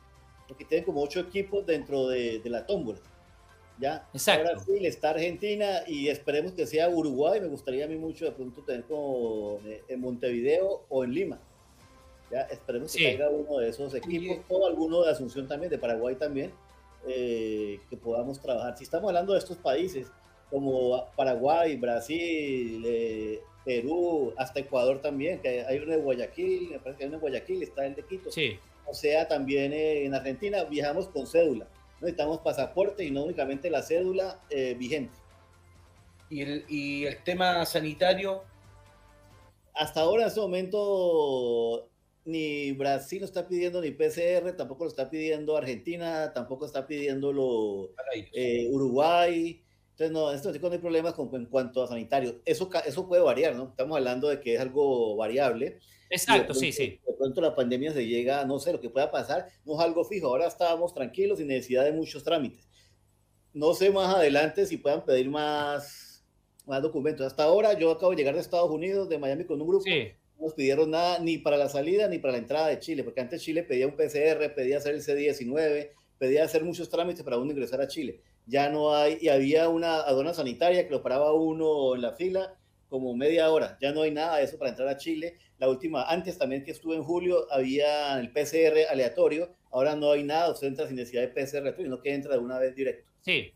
[0.46, 2.98] porque tienen como ocho equipos dentro de, de la tómbola.
[3.78, 4.06] ¿ya?
[4.12, 4.50] Exacto.
[4.52, 7.40] Brasil, está Argentina y esperemos que sea Uruguay.
[7.40, 11.38] Me gustaría a mí mucho de pronto tener como eh, en Montevideo o en Lima.
[12.30, 12.42] ¿ya?
[12.42, 16.52] Esperemos que caiga uno de esos equipos o alguno de Asunción también, de Paraguay también,
[17.06, 18.76] que podamos trabajar.
[18.76, 20.08] Si estamos hablando de estos países,
[20.50, 26.98] como Paraguay, Brasil, eh, Perú, hasta Ecuador también, que hay uno de Guayaquil, me parece
[26.98, 28.30] que hay uno de Guayaquil, está el de Quito.
[28.30, 28.58] Sí.
[28.86, 31.66] O sea, también eh, en Argentina viajamos con cédula.
[32.00, 35.18] Necesitamos pasaporte y no únicamente la cédula eh, vigente.
[36.30, 38.44] ¿Y el, ¿Y el tema sanitario?
[39.74, 41.88] Hasta ahora, en este momento,
[42.24, 47.90] ni Brasil lo está pidiendo ni PCR, tampoco lo está pidiendo Argentina, tampoco está pidiéndolo
[48.70, 49.60] Uruguay.
[49.98, 52.42] Entonces, no, esto sí no hay problemas con, en cuanto a sanitario.
[52.44, 53.70] Eso, eso puede variar, ¿no?
[53.70, 55.78] Estamos hablando de que es algo variable.
[56.10, 57.00] Exacto, sí, sí.
[57.06, 60.04] De pronto la pandemia se llega, no sé, lo que pueda pasar, no es algo
[60.04, 60.26] fijo.
[60.26, 62.68] Ahora estábamos tranquilos sin necesidad de muchos trámites.
[63.54, 66.22] No sé más adelante si puedan pedir más,
[66.66, 67.26] más documentos.
[67.26, 69.84] Hasta ahora yo acabo de llegar de Estados Unidos, de Miami con un grupo.
[69.84, 70.08] Sí.
[70.38, 73.22] No nos pidieron nada ni para la salida ni para la entrada de Chile, porque
[73.22, 77.50] antes Chile pedía un PCR, pedía hacer el C19, pedía hacer muchos trámites para uno
[77.50, 81.94] ingresar a Chile ya no hay, y había una aduana sanitaria que lo paraba uno
[81.94, 82.56] en la fila
[82.88, 85.34] como media hora, ya no hay nada de eso para entrar a Chile.
[85.58, 90.22] La última, antes también que estuve en julio, había el PCR aleatorio, ahora no hay
[90.22, 93.10] nada, usted entra sin necesidad de PCR aleatorio, no que entra de una vez directo.
[93.22, 93.52] Sí.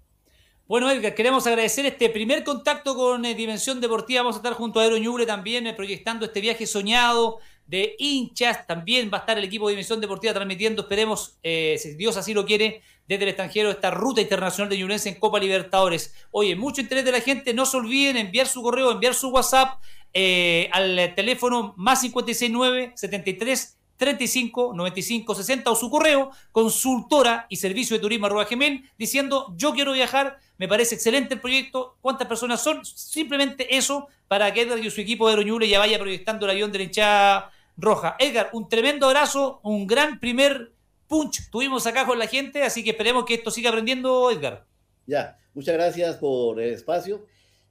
[0.67, 4.23] Bueno, Edgar, queremos agradecer este primer contacto con eh, Dimensión Deportiva.
[4.23, 8.69] Vamos a estar junto a Aero Ñuble también eh, proyectando este viaje soñado de hinchas.
[8.69, 12.35] También va a estar el equipo de Dimensión Deportiva transmitiendo, esperemos, eh, si Dios así
[12.35, 16.15] lo quiere, desde el extranjero esta ruta internacional de Ñublense en Copa Libertadores.
[16.31, 19.81] Oye, mucho interés de la gente, no se olviden enviar su correo, enviar su WhatsApp
[20.15, 27.97] eh, al teléfono más 569 73 35 95 60 o su correo consultora y servicio
[27.97, 32.63] de turismo arroba gmail diciendo yo quiero viajar, me parece excelente el proyecto, cuántas personas
[32.63, 36.53] son, simplemente eso para que Edgar y su equipo de Aeroñuble ya vaya proyectando el
[36.53, 38.15] avión de la hinchada roja.
[38.21, 40.71] Edgar, un tremendo abrazo, un gran primer
[41.11, 44.65] punch tuvimos acá con la gente, así que esperemos que esto siga aprendiendo, Edgar.
[45.07, 47.27] Ya, muchas gracias por el espacio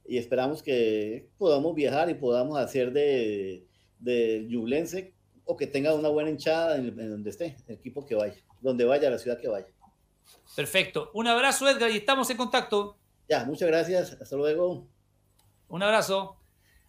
[0.06, 3.66] y esperamos que podamos viajar y podamos hacer de,
[3.98, 5.14] de Ñublense
[5.46, 9.08] o que tenga una buena hinchada en, donde esté, el equipo que vaya, donde vaya,
[9.08, 9.68] la ciudad que vaya.
[10.54, 11.10] Perfecto.
[11.14, 12.98] Un abrazo, Edgar, y estamos en contacto.
[13.26, 14.18] Ya, muchas gracias.
[14.20, 14.86] Hasta luego.
[15.68, 16.36] Un abrazo.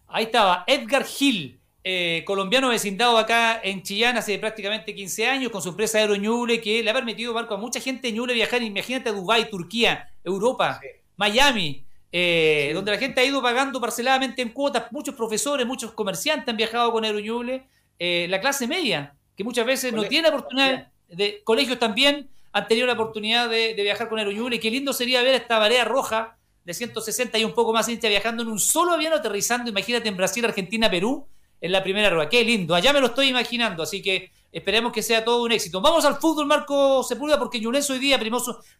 [0.06, 5.60] Ahí estaba Edgar Gil, eh, colombiano vecindado acá en Chillán hace prácticamente 15 años con
[5.60, 8.62] su empresa Aero Ñuble que le ha permitido Marco, a mucha gente de Ñuble viajar,
[8.62, 10.80] imagínate a Dubái, Turquía, Europa,
[11.16, 16.48] Miami, eh, donde la gente ha ido pagando parceladamente en cuotas, muchos profesores, muchos comerciantes
[16.48, 17.66] han viajado con Aero Ñuble,
[17.98, 22.86] eh, la clase media, que muchas veces no tiene oportunidad, de colegios también han tenido
[22.86, 26.74] la oportunidad de, viajar con Aero Ñuble, qué lindo sería ver esta marea roja de
[26.74, 30.44] 160 y un poco más gente viajando en un solo avión aterrizando, imagínate en Brasil,
[30.44, 31.26] Argentina, Perú,
[31.62, 32.28] en la primera rueda.
[32.28, 35.80] Qué lindo, allá me lo estoy imaginando, así que esperemos que sea todo un éxito.
[35.80, 38.20] Vamos al fútbol, Marco Sepúlveda, porque Ñublense hoy día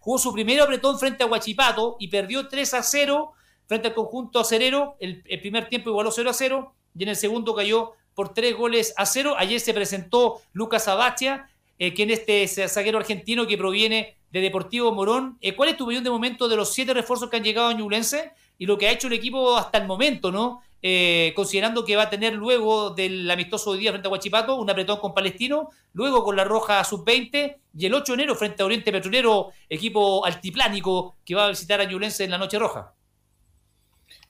[0.01, 3.33] jugó su primer apretón frente a Huachipato y perdió 3 a 0
[3.67, 4.97] frente al conjunto acerero.
[4.99, 8.93] El, primer tiempo igualó 0 a 0 y en el segundo cayó por 3 goles
[8.97, 9.37] a 0.
[9.39, 14.91] Ayer se presentó Lucas Abatia, eh, quien es este zaguero argentino que proviene de Deportivo
[14.93, 15.39] Morón.
[15.41, 17.75] Eh, ¿Cuál es tu opinión de momento de los siete refuerzos que han llegado a
[17.75, 20.61] Ñublense y lo que ha hecho el equipo hasta el momento, ¿no?
[20.85, 24.69] Eh, considerando que va a tener luego del amistoso hoy día frente a Huachipato un
[24.69, 28.67] apretón con Palestino, luego con la Roja Sub-20 y el 8 de enero frente a
[28.67, 32.95] Oriente Petrolero, equipo altiplánico que va a visitar a Ñublense en la Noche Roja.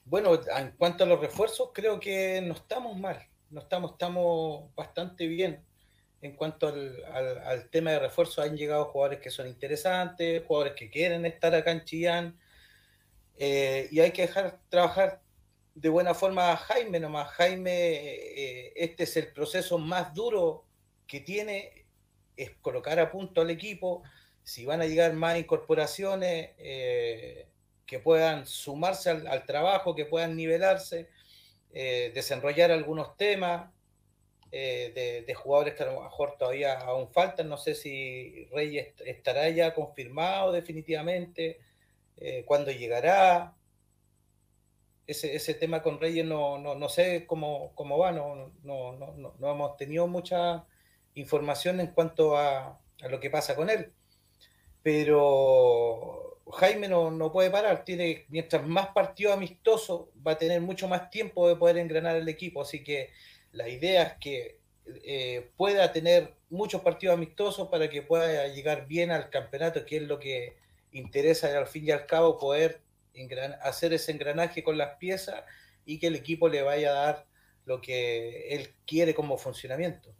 [0.04, 5.26] Bueno, en cuanto a los refuerzos, creo que no estamos mal, no estamos, estamos bastante
[5.26, 5.64] bien.
[6.20, 11.24] En cuanto al, tema de refuerzos, han llegado jugadores que son interesantes, jugadores que quieren
[11.24, 12.38] estar acá en Chillán,
[13.38, 15.21] eh, y hay que dejar trabajar
[15.74, 17.28] de buena forma Jaime nomás.
[17.32, 20.64] Jaime, eh, este es el proceso más duro
[21.06, 21.86] que tiene,
[22.36, 24.02] es colocar a punto al equipo.
[24.42, 27.46] Si van a llegar más incorporaciones eh,
[27.86, 31.08] que puedan sumarse al, trabajo, que puedan nivelarse,
[31.72, 33.70] eh, desarrollar algunos temas
[34.50, 37.48] de, de, jugadores que a lo mejor todavía aún faltan.
[37.48, 41.60] No sé si Reyes estará ya confirmado definitivamente,
[42.44, 43.54] cuándo llegará
[45.06, 49.34] ese, ese tema con Reyes no, no, no sé cómo, cómo va, no, no, no,
[49.38, 50.64] no, hemos tenido mucha
[51.14, 53.92] información en cuanto a, a, lo que pasa con él.
[54.82, 60.88] Pero Jaime no, no puede parar, tiene, mientras más partido amistoso va a tener mucho
[60.88, 63.10] más tiempo de poder engranar el equipo, así que
[63.52, 64.58] la idea es que
[65.04, 70.02] eh, pueda tener muchos partidos amistosos para que pueda llegar bien al campeonato, que es
[70.02, 70.56] lo que
[70.90, 72.80] interesa al fin y al cabo poder
[73.62, 75.44] hacer ese engranaje con las piezas
[75.84, 77.26] y que el equipo le vaya a dar
[77.64, 80.14] lo que él quiere como funcionamiento.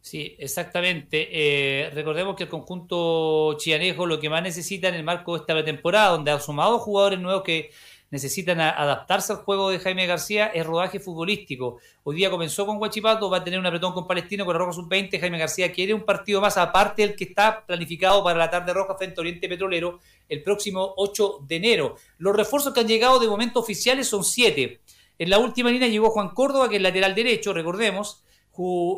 [0.00, 1.28] Sí, exactamente.
[1.32, 5.64] Eh, recordemos que el conjunto chianejo lo que más necesita en el marco de esta
[5.64, 7.70] temporada, donde ha sumado jugadores nuevos que
[8.10, 11.78] necesitan adaptarse al juego de Jaime García, es rodaje futbolístico.
[12.04, 14.72] Hoy día comenzó con Guachipato, va a tener un apretón con Palestino, con la Roja
[14.72, 15.18] Sub-20.
[15.18, 18.96] Jaime García quiere un partido más, aparte del que está planificado para la tarde roja
[18.96, 21.96] frente a Oriente Petrolero el próximo 8 de enero.
[22.18, 24.80] Los refuerzos que han llegado de momento oficiales son siete.
[25.18, 28.22] En la última línea llegó Juan Córdoba, que es lateral derecho, recordemos.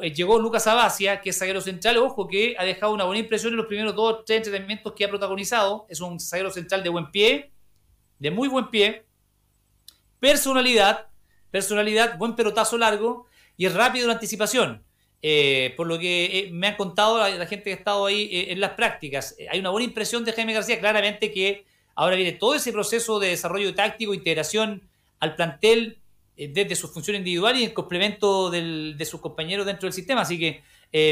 [0.02, 3.52] Eh, llegó Lucas Abacia, que es zaguero central, ojo, que ha dejado una buena impresión
[3.52, 5.86] en los primeros dos tres entrenamientos que ha protagonizado.
[5.88, 7.50] Es un zaguero central de buen pie,
[8.18, 9.04] de muy buen pie,
[10.20, 11.06] personalidad,
[11.50, 13.26] personalidad, buen pelotazo largo
[13.56, 14.84] y es rápido en anticipación.
[15.20, 18.52] Eh, por lo que eh, me han contado la, gente que ha estado ahí eh,
[18.52, 19.34] en las prácticas.
[19.50, 21.64] hay una buena impresión de Jaime García, claramente que
[21.96, 24.82] ahora viene todo ese proceso de desarrollo táctico, integración
[25.18, 25.98] al plantel
[26.36, 30.20] desde su función individual y el complemento de sus compañeros dentro del sistema.
[30.20, 30.62] Así que,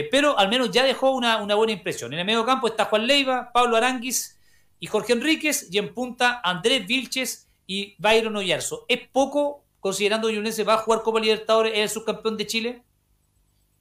[0.08, 2.12] pero al menos ya dejó una, una, buena impresión.
[2.12, 4.35] En el medio campo está Juan Leiva, Pablo Aranguis
[4.78, 8.84] y Jorge Enríquez, y en punta Andrés Vilches y Byron Oyarzo.
[8.88, 12.82] ¿Es poco considerando que Ñublense va a jugar Copa Libertadores, es el subcampeón de Chile?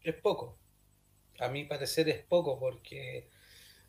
[0.03, 0.57] Es poco.
[1.39, 3.27] A mi parecer es poco porque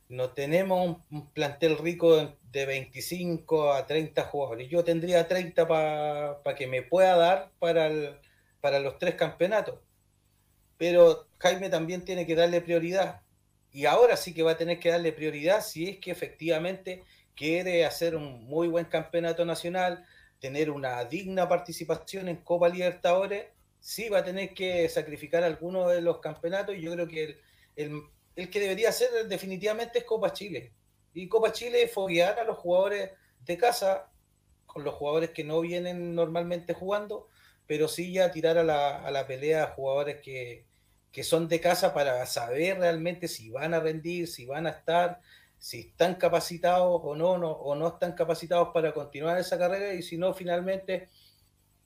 [0.09, 4.69] no tenemos un, plantel rico de 25 a 30 jugadores.
[4.69, 9.79] Yo tendría 30 para que me pueda dar para los tres campeonatos.
[10.79, 13.23] Pero Jaime también tiene que darle prioridad.
[13.77, 17.85] Y ahora sí que va a tener que darle prioridad si es que efectivamente quiere
[17.85, 20.07] hacer un muy buen campeonato nacional,
[20.41, 26.01] tener una digna participación en Copa Libertadores, sí va a tener que sacrificar algunos de
[26.01, 27.39] los campeonatos y yo creo que
[27.77, 30.73] el, que debería hacer definitivamente es Copa Chile.
[31.13, 33.11] Y Copa Chile foguear a los jugadores
[33.45, 34.11] de casa,
[34.65, 37.29] con los jugadores que no vienen normalmente jugando,
[37.67, 40.66] pero sí ya tirar a la, a la pelea a jugadores que,
[41.17, 45.23] que son de casa para saber realmente si van a rendir, si van a estar,
[45.57, 50.03] si están capacitados o no, no, o no están capacitados para continuar esa carrera y
[50.03, 51.09] si no, finalmente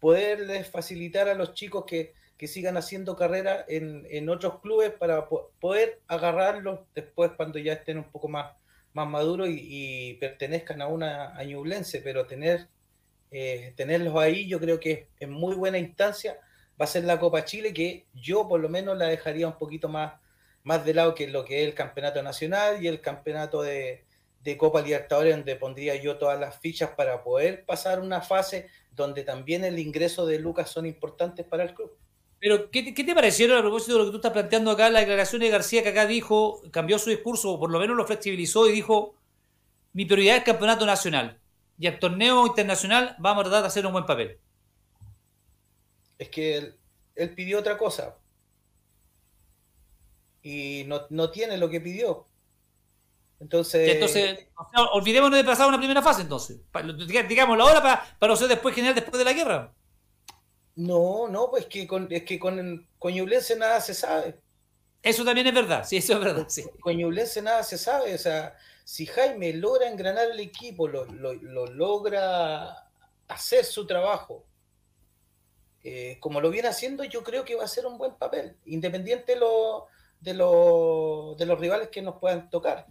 [0.01, 5.29] poderles facilitar a los chicos que, que sigan haciendo carrera en, en, otros clubes para
[5.29, 8.57] poder agarrarlos después cuando ya estén un poco más,
[8.95, 12.66] más maduros y, pertenezcan a una añublense, pero tener,
[13.31, 16.37] eh, tenerlos ahí yo creo que es, muy buena instancia.
[16.81, 19.88] Va a ser la Copa Chile que yo por lo menos la dejaría un poquito
[19.88, 20.12] más
[20.62, 24.05] más de lado que lo que es el campeonato nacional y el campeonato de,
[24.59, 29.64] Copa Libertadores, donde pondría yo todas las fichas para poder pasar una fase donde también
[29.64, 31.93] el ingreso de Lucas son importantes para el club.
[32.40, 35.43] Pero, ¿qué, te parecieron a propósito de lo que tú estás planteando acá, la declaración
[35.43, 38.73] de García que acá dijo, cambió su discurso, o por lo menos lo flexibilizó y
[38.73, 39.14] dijo,
[39.93, 41.38] mi prioridad es el campeonato nacional
[41.79, 44.38] y el torneo internacional vamos a tratar de hacer un buen papel?
[46.20, 46.74] Es que
[47.16, 48.16] él pidió otra cosa,
[50.42, 52.26] y no, no tiene lo que pidió.
[53.40, 54.48] Entonces, entonces
[54.92, 56.61] olvidémonos de pasar una primera fase entonces.
[57.28, 59.74] Digámoslo ahora para, para ser después general después de la guerra.
[60.76, 63.14] No, no, pues que con, es que con, con
[63.59, 64.38] nada se sabe.
[65.03, 66.47] Eso también es verdad, sí, eso es verdad.
[66.49, 66.64] Sí.
[66.80, 72.90] Con nada se sabe, o sea, si Jaime logra engranar el equipo, lo, lo, logra
[73.28, 74.45] hacer su trabajo,
[75.83, 79.33] eh, como lo viene haciendo, yo creo que va a ser un buen papel, independiente
[79.33, 79.87] de lo,
[80.20, 82.87] de, de los rivales que nos puedan tocar,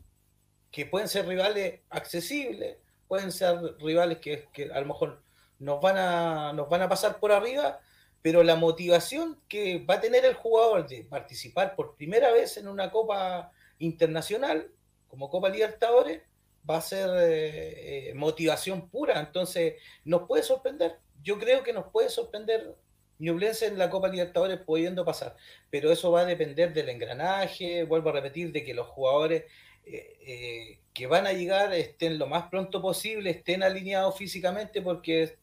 [0.71, 2.77] que pueden ser rivales accesibles,
[3.07, 5.21] pueden ser rivales que, a lo mejor
[5.59, 7.79] nos van, a, nos van a pasar por arriba,
[8.21, 12.67] pero la motivación que va a tener el jugador de participar por primera vez en
[12.67, 14.71] una Copa Internacional,
[15.07, 16.21] como Copa Libertadores,
[16.69, 19.75] va a ser eh, eh, motivación pura, entonces
[20.05, 20.99] nos puede sorprender.
[21.23, 22.75] Yo creo que nos puede sorprender.
[23.19, 25.35] Ñublense en la Copa Libertadores pudiendo pasar,
[25.69, 29.43] pero eso va a depender del engranaje, vuelvo a repetir, de que los jugadores
[29.85, 35.37] eh, eh, que van a llegar estén lo más pronto posible, estén alineados físicamente, porque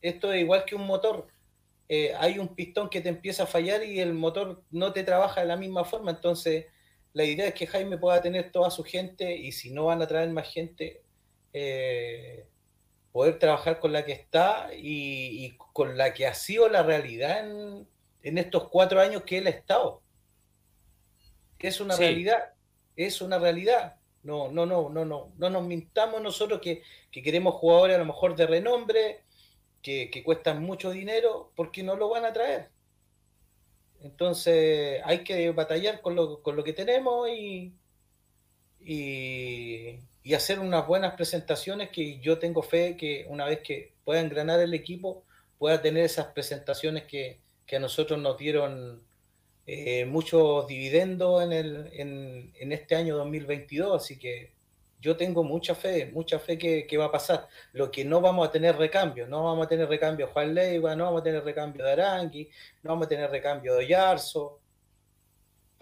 [0.00, 1.26] esto es igual que un motor.
[1.88, 5.40] Eh, hay un pistón que te empieza a fallar y el motor no te trabaja
[5.40, 6.66] de la misma forma, entonces
[7.14, 10.06] la idea es que Jaime pueda tener toda su gente y si no van a
[10.06, 11.02] traer más gente,
[13.12, 17.40] poder trabajar con la que está y, con la que ha sido la realidad
[18.22, 20.00] en, estos cuatro años que él ha estado.
[21.58, 22.54] Es una realidad,
[22.96, 23.96] es una realidad.
[24.22, 28.34] No, no, no, no, no, no nos mintamos nosotros que, queremos jugadores a lo mejor
[28.34, 29.24] de renombre,
[29.82, 32.70] que, cuestan mucho dinero, porque no lo van a traer.
[34.00, 37.72] Entonces hay que batallar con lo, con lo que tenemos y,
[38.80, 44.20] y, y hacer unas buenas presentaciones que yo tengo fe que una vez que pueda
[44.20, 45.24] engranar el equipo,
[45.58, 47.40] pueda tener esas presentaciones que,
[47.72, 49.02] a nosotros nos dieron
[49.66, 54.02] eh, muchos dividendos en, el, en, este año 2022.
[54.02, 54.52] Así que
[55.00, 57.48] yo tengo mucha fe, mucha fe que, va a pasar.
[57.72, 61.04] Lo que no vamos a tener recambio, no vamos a tener recambio Juan Leiva, no
[61.04, 62.50] vamos a tener recambio de Arangui,
[62.82, 64.60] no vamos a tener recambio de Yarzo.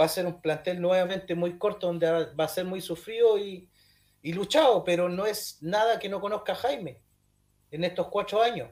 [0.01, 3.68] Va a ser un plantel nuevamente muy corto donde va a ser muy sufrido y,
[4.22, 7.00] y luchado, pero no es nada que no conozca Jaime
[7.70, 8.68] en estos cuatro años.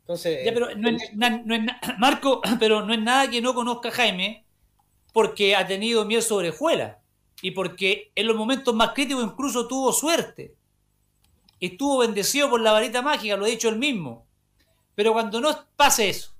[0.00, 1.12] Entonces, pero no es,
[1.98, 4.44] Marco, pero no es nada que no conozca Jaime
[5.12, 7.00] porque ha tenido miel sobre juela
[7.42, 10.54] y porque en los momentos más críticos incluso tuvo suerte.
[11.60, 14.26] Estuvo bendecido por la varita mágica, lo ha dicho él mismo.
[14.94, 16.32] Pero cuando no pase eso,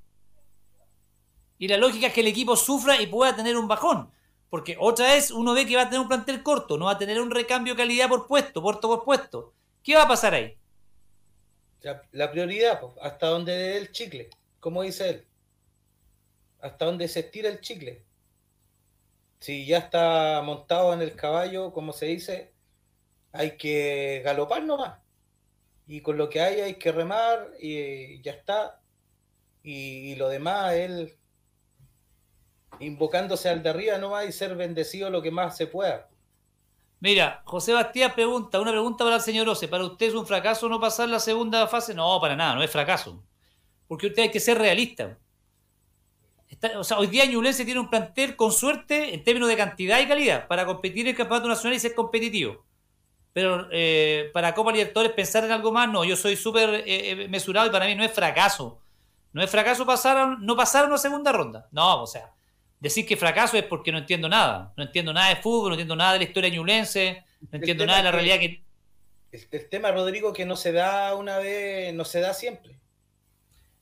[1.59, 4.11] y la lógica es que el equipo sufra y pueda tener un bajón,
[4.51, 6.99] porque otra vez uno ve que va a tener un plantel corto, no va a
[6.99, 9.55] tener un recambio de calidad por puesto, puesto por puesto.
[9.83, 10.57] ¿Qué va a pasar ahí?
[12.13, 15.27] La, prioridad, pues, hasta donde dé el chicle, como dice él.
[16.61, 18.05] Hasta donde se estira el chicle.
[19.39, 22.53] Si ya está montado en el caballo, como se dice,
[23.33, 24.99] hay que galopar nomás.
[25.87, 28.81] Y con lo que hay hay que remar y ya está.
[29.63, 31.18] Y, y lo demás, él
[32.81, 36.09] invocándose al de arriba no va y ser bendecido lo que más se pueda.
[37.01, 40.69] Mira, José Bastías pregunta, una pregunta para el señor Ose, ¿para usted es un fracaso
[40.69, 41.95] no pasar la segunda fase?
[41.95, 43.23] No, para nada, no es fracaso.
[43.87, 45.17] Porque usted hay que ser realista.
[46.77, 50.09] o sea, hoy día Ñublense tiene un plantel con suerte en términos de cantidad y
[50.09, 52.65] calidad para competir en el campeonato nacional y ser competitivo.
[53.33, 57.29] Pero eh, para Copa Libertadores pensar en algo más, no, yo soy súper eh, eh,
[57.29, 58.81] mesurado y para mí no es fracaso.
[59.33, 61.69] No es fracaso pasar no pasar a una segunda ronda.
[61.71, 62.35] No, o sea,
[62.81, 64.73] Decir que fracaso es porque no entiendo nada.
[64.77, 67.99] No entiendo nada de fútbol, no entiendo nada de la historia ñulense, no entiendo nada
[67.99, 68.63] de la realidad que...
[69.31, 72.79] El, tema, Rodrigo, que no se da una vez, no se da siempre.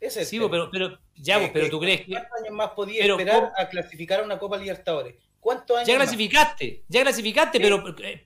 [0.01, 2.13] Ese sí, pero, pero, ya, pero tú crees que...
[2.13, 5.15] ¿Cuántos años más podías esperar a clasificar a una Copa Libertadores?
[5.39, 8.25] ¿Cuántos años Ya clasificaste, ya clasificaste, pero eh,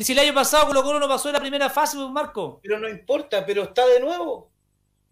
[0.00, 2.60] si el año pasado Colo Colo no pasó en la primera fase, Marco.
[2.62, 4.51] Pero no importa, pero está de nuevo.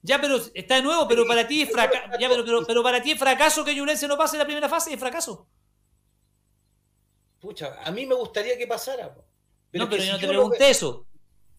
[0.02, 2.08] Ya, pero está de nuevo, pero para ti es fracaso.
[2.18, 5.46] pero, pero, para ti es fracaso que Ñublense no pase la primera fase, es fracaso.
[7.38, 9.14] Pucha, a mí me gustaría que pasara.
[9.72, 11.06] no, pero yo no te pregunté eso.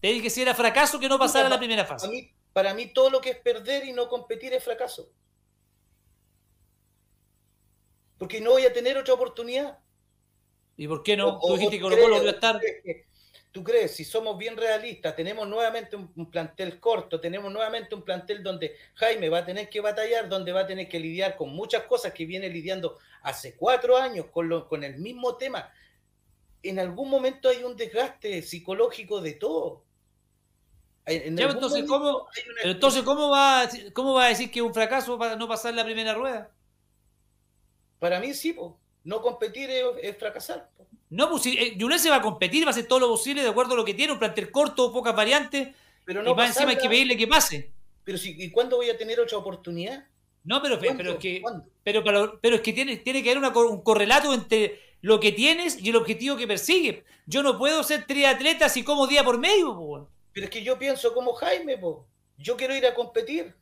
[0.00, 2.08] Te dije que si era fracaso que no pasara la primera fase.
[2.08, 5.12] Mí, para mí todo lo que es perder y no competir es fracaso.
[8.18, 9.78] Porque no voy a tener otra oportunidad.
[10.76, 11.38] ¿Y por qué no?
[11.38, 12.60] Tú dijiste que Colo Colo a estar.
[13.52, 18.42] ¿Tú crees, si somos bien realistas, tenemos nuevamente un, plantel corto, tenemos nuevamente un plantel
[18.42, 21.82] donde Jaime va a tener que batallar, donde va a tener que lidiar con muchas
[21.82, 25.70] cosas que viene lidiando hace cuatro años con, con el mismo tema?
[26.62, 29.84] En algún momento hay un desgaste psicológico de todo.
[31.04, 32.28] entonces, ¿cómo,
[32.64, 35.84] entonces ¿cómo, va, ¿cómo va a decir que es un fracaso para no pasar la
[35.84, 36.50] primera rueda?
[37.98, 38.56] Para mí sí,
[39.04, 40.70] no competir es, fracasar.
[41.12, 41.76] No, pues eh,
[42.10, 44.14] va a competir, va a hacer todo lo posible de acuerdo a lo que tiene,
[44.14, 45.68] un plantel corto, pocas variantes.
[46.06, 47.70] Pero no y encima hay que pedirle que pase.
[48.02, 50.06] Pero si, ¿y cuándo voy a tener otra oportunidad?
[50.42, 51.42] No, pero, pero es que,
[51.84, 52.02] pero,
[52.40, 55.96] pero, es que tiene, tiene que haber un correlato entre lo que tienes y el
[55.96, 57.04] objetivo que persigues.
[57.26, 61.12] Yo no puedo ser triatleta si como día por medio, Pero es que yo pienso
[61.12, 62.06] como Jaime, po.
[62.38, 63.54] Yo quiero ir a competir.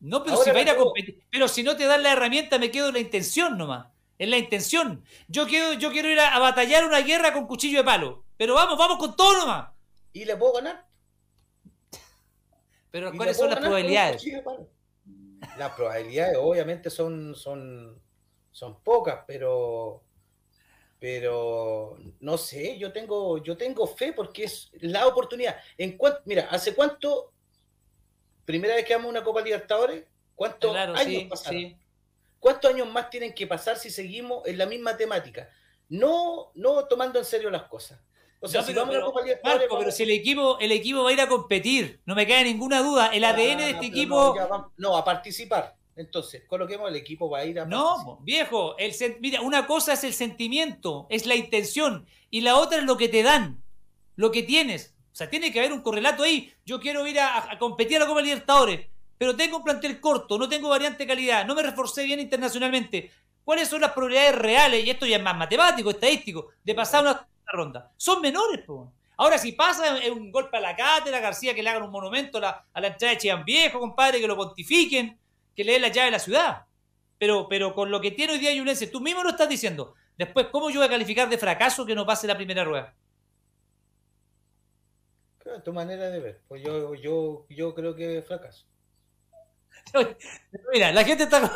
[0.00, 1.22] No, pero si va a ir a competir.
[1.30, 3.88] Pero si no te dan la herramienta, me quedo en la intención nomás
[4.20, 5.02] es la intención.
[5.28, 8.22] Yo quiero, yo quiero ir a, batallar una guerra con cuchillo de palo.
[8.36, 9.70] Pero vamos, vamos con todo nomás.
[10.12, 10.86] ¿Y le puedo ganar?
[12.90, 14.22] Pero ¿cuáles son las probabilidades?
[15.56, 17.98] Las probabilidades obviamente son, son,
[18.52, 20.02] son pocas, pero
[20.98, 25.56] pero no sé, yo tengo, yo tengo fe porque es la oportunidad.
[25.78, 27.32] En mira, ¿hace cuánto
[28.44, 30.04] primera vez que vamos a una Copa Libertadores,
[30.34, 31.74] ¿cuántos años pasaron?
[32.40, 35.48] ¿Cuántos años más tienen que pasar si seguimos en la misma temática?
[35.88, 38.00] No, no tomando en serio las cosas.
[38.40, 39.68] O sea, si vamos a la Copa Libertadores.
[39.78, 42.82] pero si el equipo, el equipo va a ir a competir, no me cae ninguna
[42.82, 43.08] duda.
[43.08, 44.34] El ADN de este equipo.
[44.78, 45.76] no, a participar.
[45.94, 47.66] Entonces, coloquemos el equipo va a ir a.
[47.66, 52.78] No, viejo, el, mira, una cosa es el sentimiento, es la intención, y la otra
[52.78, 53.62] es lo que te dan,
[54.16, 54.94] lo que tienes.
[55.12, 56.54] O sea, tiene que haber un correlato ahí.
[56.64, 58.86] Yo quiero ir a, competir a la Copa Libertadores,
[59.20, 63.10] pero tengo un plantel corto, no tengo variante de calidad, no me reforcé bien internacionalmente.
[63.44, 64.82] ¿Cuáles son las probabilidades reales?
[64.82, 67.92] Y esto ya es más matemático, estadístico, de pasar una ronda.
[67.98, 68.94] Son menores, po.
[69.18, 72.38] Ahora, si pasa es un golpe a la cátedra, García que le hagan un monumento
[72.38, 75.20] a la, entrada de Chian Viejo, compadre, que lo pontifiquen,
[75.54, 76.64] que le den la llave de la ciudad.
[77.18, 79.96] Pero, pero con lo que tiene hoy día Yunense, tú mismo lo estás diciendo.
[80.16, 82.94] Después, ¿cómo yo voy a calificar de fracaso que no pase la primera rueda?
[85.62, 86.40] tu manera de ver.
[86.48, 88.69] Pues yo, yo, yo creo que fracaso.
[90.72, 91.52] Mira, la gente está.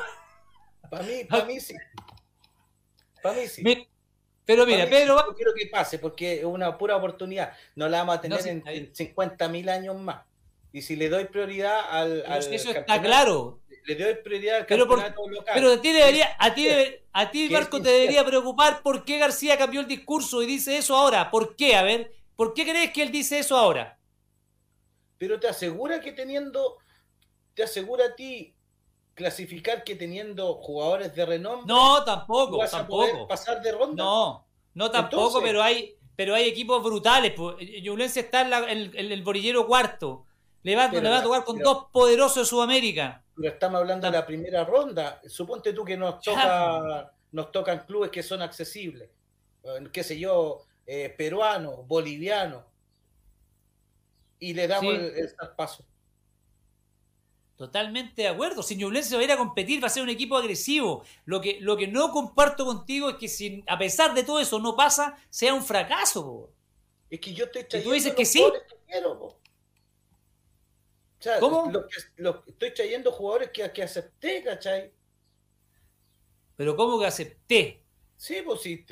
[0.91, 1.75] Para mí, para mí sí.
[3.23, 3.89] Para mí sí.
[4.45, 5.17] Pero mira, Pedro.
[5.17, 7.53] No quiero que pase porque es una pura oportunidad.
[7.75, 10.25] No la vamos a tener en, 50.000 años más.
[10.73, 12.25] Y si le doy prioridad al.
[12.53, 13.61] eso está claro.
[13.87, 15.55] Le doy prioridad al pero campeonato local.
[15.55, 16.69] Pero a ti, debería, a ti,
[17.13, 20.97] a ti Marco, te debería preocupar por qué García cambió el discurso y dice eso
[20.97, 21.31] ahora.
[21.31, 21.77] ¿Por qué?
[21.77, 23.99] A ver, ¿por qué crees que él dice eso ahora?
[25.19, 26.79] Pero te asegura que teniendo.
[27.55, 28.55] Te asegura a ti
[29.15, 31.67] clasificar que teniendo jugadores de renombre.
[31.67, 33.05] No, tampoco, vas tampoco.
[33.05, 34.03] A poder pasar de ronda.
[34.03, 37.35] No, no tampoco, pero hay pero hay equipos brutales.
[37.83, 40.27] Yulense está en, el borillero cuarto.
[40.63, 43.23] Le va, a tocar con dos poderosos de Sudamérica.
[43.37, 45.21] Pero estamos hablando de la primera ronda.
[45.27, 49.11] Suponte tú que nos toca, nos tocan clubes que son accesibles.
[49.93, 52.63] Qué sé yo, eh, peruanos, bolivianos.
[54.39, 55.85] Y le damos el paso.
[57.57, 58.63] Totalmente de acuerdo.
[58.63, 61.05] Si Ñublense va a ir a competir, va a ser un equipo agresivo.
[61.25, 64.59] Lo que, lo que no comparto contigo es que si a pesar de todo eso
[64.59, 66.51] no pasa, sea un fracaso.
[67.09, 67.91] Es que yo estoy trayendo.
[67.91, 68.45] tú dices que sí?
[71.41, 71.73] ¿Cómo?
[72.47, 74.93] estoy trayendo jugadores que, que acepté, ¿cachai?
[76.57, 77.85] Pero ¿cómo que acepté?
[78.17, 78.85] Sí, pues sí,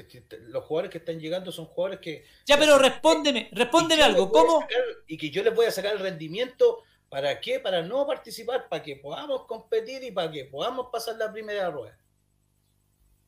[0.49, 2.25] los jugadores que están llegando son jugadores que...
[2.47, 4.31] Ya, pero respóndeme, respóndeme algo.
[4.31, 4.67] ¿Cómo?
[5.07, 6.83] y que yo les voy a sacar el rendimiento
[7.13, 7.61] ¿Para qué?
[7.61, 11.95] Para no participar, para que podamos competir y para que podamos pasar la primera rueda.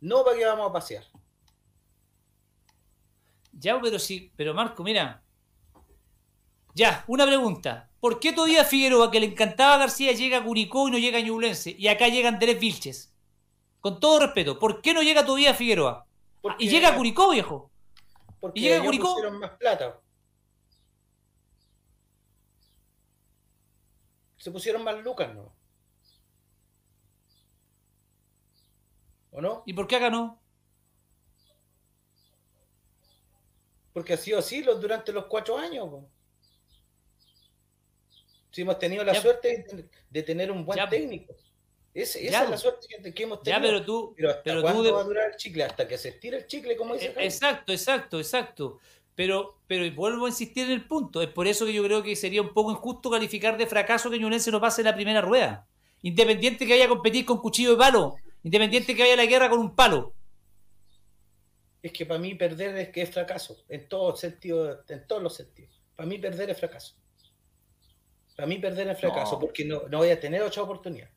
[0.00, 1.04] No para que vamos a pasear.
[3.52, 5.22] Ya, pero sí, pero Marco, mira.
[6.72, 7.90] Ya, una pregunta.
[8.00, 11.18] ¿Por qué todavía Figueroa, que le encantaba a García, llega a Curicó y no llega
[11.18, 11.76] a Ñublense?
[11.78, 13.14] Y acá llegan tres Vilches.
[13.80, 16.06] Con todo respeto, ¿por qué no llega todavía Figueroa?
[16.58, 17.70] y llega a Curicó, viejo.
[18.40, 19.30] Porque y llega a Curicó.
[19.32, 20.00] más plata.
[24.44, 25.56] Se pusieron más lucas, ¿no?
[29.30, 29.62] ¿O no?
[29.64, 30.38] ¿Y por qué acá no?
[33.94, 35.88] Porque ha sido así durante los cuatro años.
[38.50, 41.34] Si hemos tenido la suerte de, tener un buen técnico.
[41.94, 43.62] esa es la suerte que, hemos tenido.
[43.62, 44.12] Ya, pero tú.
[44.14, 45.64] Pero ¿hasta cuándo va a durar el chicle?
[45.64, 47.14] Hasta que se estire el chicle, como dice.
[47.16, 48.78] Eh, exacto, exacto, exacto.
[49.14, 51.22] Pero, pero vuelvo a insistir en el punto.
[51.22, 54.18] Es por eso que yo creo que sería un poco injusto calificar de fracaso que
[54.18, 55.66] Ñublense no pase la primera rueda.
[56.02, 58.16] Independiente que vaya a competir con cuchillo de palo.
[58.42, 60.14] Independiente que vaya a la guerra con un palo.
[61.82, 63.64] Es que para mí perder es que es fracaso.
[63.68, 65.80] En todos sentidos, en todos los sentidos.
[65.94, 66.96] Para mí perder es fracaso.
[68.34, 71.08] Para mí perder es fracaso, porque no, no voy a tener otra oportunidad.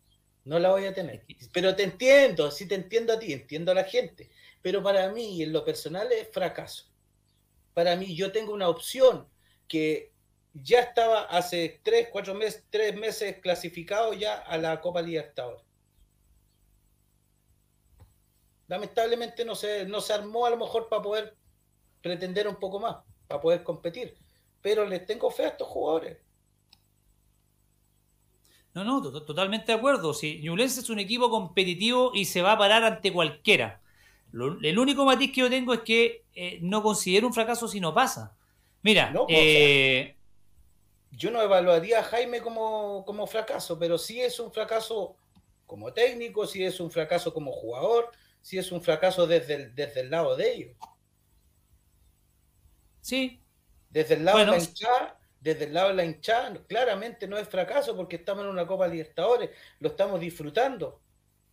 [0.45, 1.26] No la voy a tener.
[1.52, 4.30] Pero te entiendo, sí te entiendo a ti, entiendo a la gente.
[4.62, 6.86] Pero para mí, en lo personal, es fracaso
[7.78, 9.28] para mí yo tengo una opción
[9.68, 10.12] que
[10.52, 15.62] ya estaba hace tres, cuatro meses, tres meses clasificado ya a la Copa Libertadores.
[18.68, 21.38] Lamentablemente no se, no se armó a lo mejor para poder
[22.02, 22.98] pretender un poco más,
[23.28, 24.18] para poder competir.
[24.60, 26.18] Pero les tengo fe a estos jugadores.
[28.74, 30.16] No, no, totalmente de acuerdo.
[30.16, 33.84] Si Ñublense es un equipo competitivo y se va a parar ante cualquiera
[34.34, 37.94] el único matiz que yo tengo es que eh, no considero un fracaso si no
[37.94, 38.36] pasa.
[38.84, 40.16] Mira, pues, eh,
[41.12, 45.16] yo no evaluaría a Jaime como, como, fracaso, pero sí es un fracaso
[45.66, 48.12] como técnico, sí es un fracaso como jugador,
[48.42, 50.78] sí es un fracaso desde el, desde el lado de ellos.
[53.02, 53.42] Sí.
[53.90, 57.48] Desde el lado de la hinchada, desde el lado de la hinchada, claramente no es
[57.48, 59.50] fracaso porque estamos en una Copa Libertadores,
[59.80, 61.02] lo estamos disfrutando.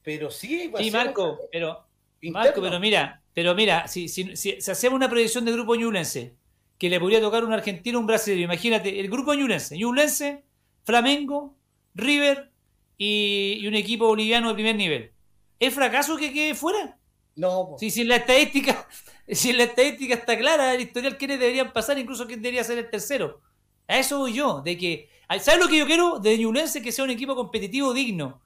[0.03, 1.87] Pero sí, va sí, Marco, pero
[2.31, 6.37] Marco, pero mira, pero mira, si, si, si, hacemos una proyección de grupo ñublense,
[6.79, 10.45] que le podría tocar un argentino o un brasileño, imagínate, el grupo ñublense, ñublense,
[10.85, 11.57] Flamengo,
[11.95, 12.51] River
[12.99, 15.13] y, un equipo boliviano de primer nivel.
[15.59, 16.99] ¿Es fracaso que quede fuera?
[17.37, 17.77] No.
[17.79, 18.87] Si, si la estadística,
[19.29, 22.91] si la estadística está clara, el historial quiénes deberían pasar, incluso quién debería ser el
[22.91, 23.41] tercero.
[23.89, 25.09] A eso voy yo, de que,
[25.41, 26.19] ¿sabes lo que yo quiero?
[26.19, 28.43] De Ñublense que sea un equipo competitivo digno,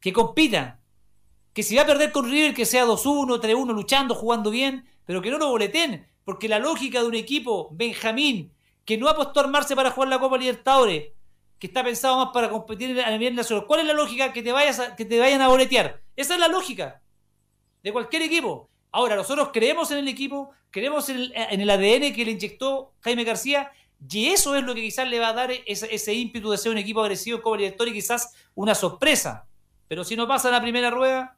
[0.00, 0.80] que compita,
[1.52, 5.20] que si va a perder con River, que sea 2-1, 3-1, luchando, jugando bien, pero
[5.20, 8.52] que no lo boleten, porque la lógica de un equipo, Benjamín,
[8.84, 11.12] que no apostó a armarse para jugar la Copa Libertadores,
[11.58, 14.32] que está pensado más para competir a nivel nacional, ¿cuál es la lógica?
[14.32, 16.00] Que te, vayas que te vayan a boletear.
[16.16, 17.00] Esa es la lógica
[17.82, 18.68] de cualquier equipo.
[18.90, 23.70] Ahora, nosotros creemos en el equipo, creemos en el, ADN que le inyectó Jaime García,
[24.10, 26.78] y eso es lo que quizás le va a dar ese, ímpetu de ser un
[26.78, 29.46] equipo agresivo en Copa Libertadores y quizás una sorpresa.
[29.86, 31.36] Pero si no pasa la primera rueda,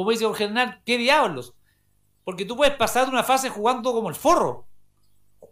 [0.00, 1.52] como dice Jorge Hernán, ¿qué diablos?
[2.24, 4.66] Porque tú puedes pasar una fase jugando como el forro,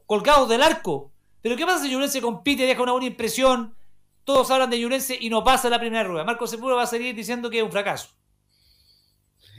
[0.07, 1.13] colgado del arco.
[1.43, 3.77] Pero ¿qué pasa si Ñublense compite, deja una buena impresión?
[4.25, 6.25] Todos hablan de Ñublense y no pasa la primera rueda.
[6.25, 8.09] Marco Sepúlveda va a seguir diciendo que es un fracaso.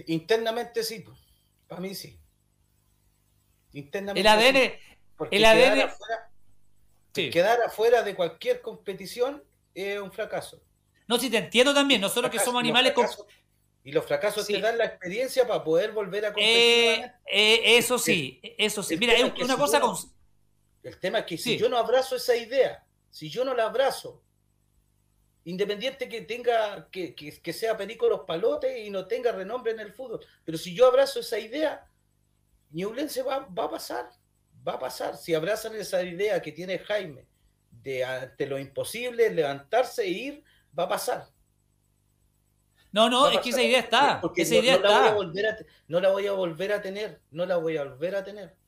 [0.07, 1.05] Internamente sí,
[1.67, 2.19] para mí sí.
[3.73, 4.19] Internamente.
[4.19, 5.29] El ADN.
[5.29, 5.91] el ADN.
[7.13, 9.43] Quedar afuera, de cualquier competición
[9.75, 10.63] es un fracaso.
[11.07, 12.01] No, si te entiendo también.
[12.01, 12.93] Nosotros que somos animales.
[13.83, 16.51] Y los fracasos te dan la experiencia para poder volver a competir.
[16.55, 18.97] Eh, eh, eso sí, eso sí.
[18.97, 19.95] Mira, es una cosa con.
[20.83, 24.23] El tema es que si yo no abrazo esa idea, si yo no la abrazo,
[25.45, 29.91] independiente que tenga, que, que, sea Perico los palotes y no tenga renombre en el
[29.91, 31.89] fútbol, pero si yo abrazo esa idea,
[32.71, 34.09] Ñublense va, va a pasar,
[34.67, 35.17] va a pasar.
[35.17, 37.25] Si abrazan esa idea que tiene Jaime
[37.71, 40.43] de ante lo imposible, levantarse e ir,
[40.77, 41.27] va a pasar.
[42.91, 44.21] No, no, es que esa idea está.
[44.35, 44.93] esa idea no, está.
[45.87, 48.59] no la voy a volver a tener, no la voy a volver a tener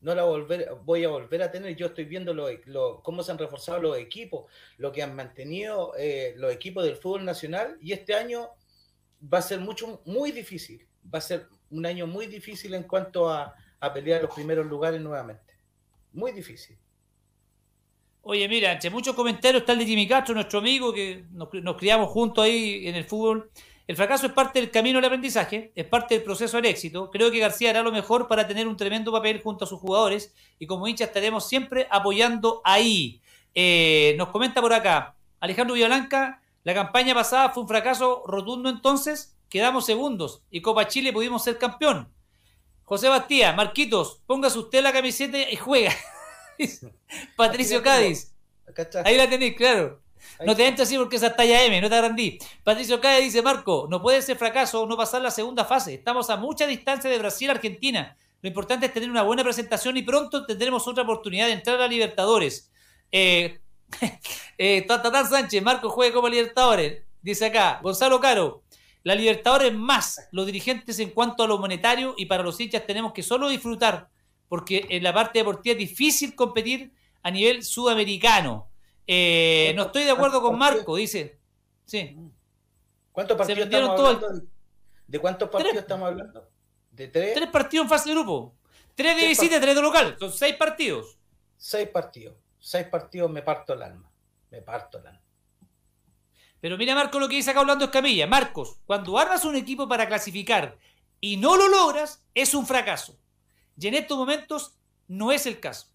[0.00, 1.74] no la volver, voy a volver a tener.
[1.76, 6.34] Yo estoy viendo lo, cómo se han reforzado los equipos, lo que han mantenido eh,
[6.36, 8.50] los equipos del fútbol nacional y este año
[9.22, 10.86] va a ser mucho, muy difícil.
[11.12, 15.00] Va a ser un año muy difícil en cuanto a, a pelear los primeros lugares
[15.00, 15.54] nuevamente.
[16.12, 16.78] Muy difícil.
[18.30, 21.48] Oye, mira, entre muchos comentarios está el de Jimmy Castro, nuestro amigo, que nos,
[21.78, 23.50] criamos juntos ahí en el fútbol.
[23.86, 27.10] El fracaso es parte del camino del aprendizaje, es parte del proceso del éxito.
[27.10, 30.34] Creo que García hará lo mejor para tener un tremendo papel junto a sus jugadores
[30.58, 33.22] y como hincha estaremos siempre apoyando ahí.
[33.54, 39.38] Eh, nos comenta por acá Alejandro Villalanca, la campaña pasada fue un fracaso rotundo entonces,
[39.48, 42.12] quedamos segundos y Copa Chile pudimos ser campeón.
[42.84, 45.92] José Bastía, Marquitos, póngase usted la camiseta y juega.
[47.36, 48.34] Patricio Cádiz.
[49.04, 50.00] Ahí la tenéis, claro.
[50.44, 52.38] No te entres así porque esa talla M, no te agrandí.
[52.62, 55.94] Patricio Calle dice, Marco, no puede ser fracaso no pasar la segunda fase.
[55.94, 58.16] Estamos a mucha distancia de Brasil Argentina.
[58.40, 61.88] Lo importante es tener una buena presentación y pronto tendremos otra oportunidad de entrar a
[61.88, 62.70] Libertadores.
[63.10, 63.60] Eh,
[64.58, 67.02] eh, Tatán Sánchez, Marco juega como Libertadores.
[67.20, 68.62] Dice acá, Gonzalo Caro,
[69.02, 73.12] la Libertadores más los dirigentes en cuanto a lo monetario y para los hinchas tenemos
[73.12, 74.08] que solo disfrutar
[74.48, 76.92] porque en la parte deportiva es difícil competir
[77.22, 78.68] a nivel sudamericano.
[79.06, 81.38] Eh, no estoy de acuerdo con Marco, dice.
[81.84, 82.16] Sí.
[83.12, 84.42] ¿Cuántos partidos estamos hablando?
[85.06, 86.48] ¿De cuántos partidos estamos hablando?
[86.90, 87.34] ¿De tres?
[87.34, 88.54] Tres partidos en fase de grupo.
[88.94, 90.16] Tres de visita, tres de local.
[90.18, 91.18] Son seis partidos.
[91.56, 92.36] Seis partidos.
[92.58, 94.10] Seis partidos me parto el alma.
[94.50, 95.22] Me parto el alma.
[96.60, 98.26] Pero mira, Marco, lo que dice acá hablando es Camilla.
[98.26, 100.76] Marcos, cuando armas un equipo para clasificar
[101.20, 103.18] y no lo logras, es un fracaso.
[103.80, 104.76] Y en estos momentos
[105.06, 105.88] no es el caso.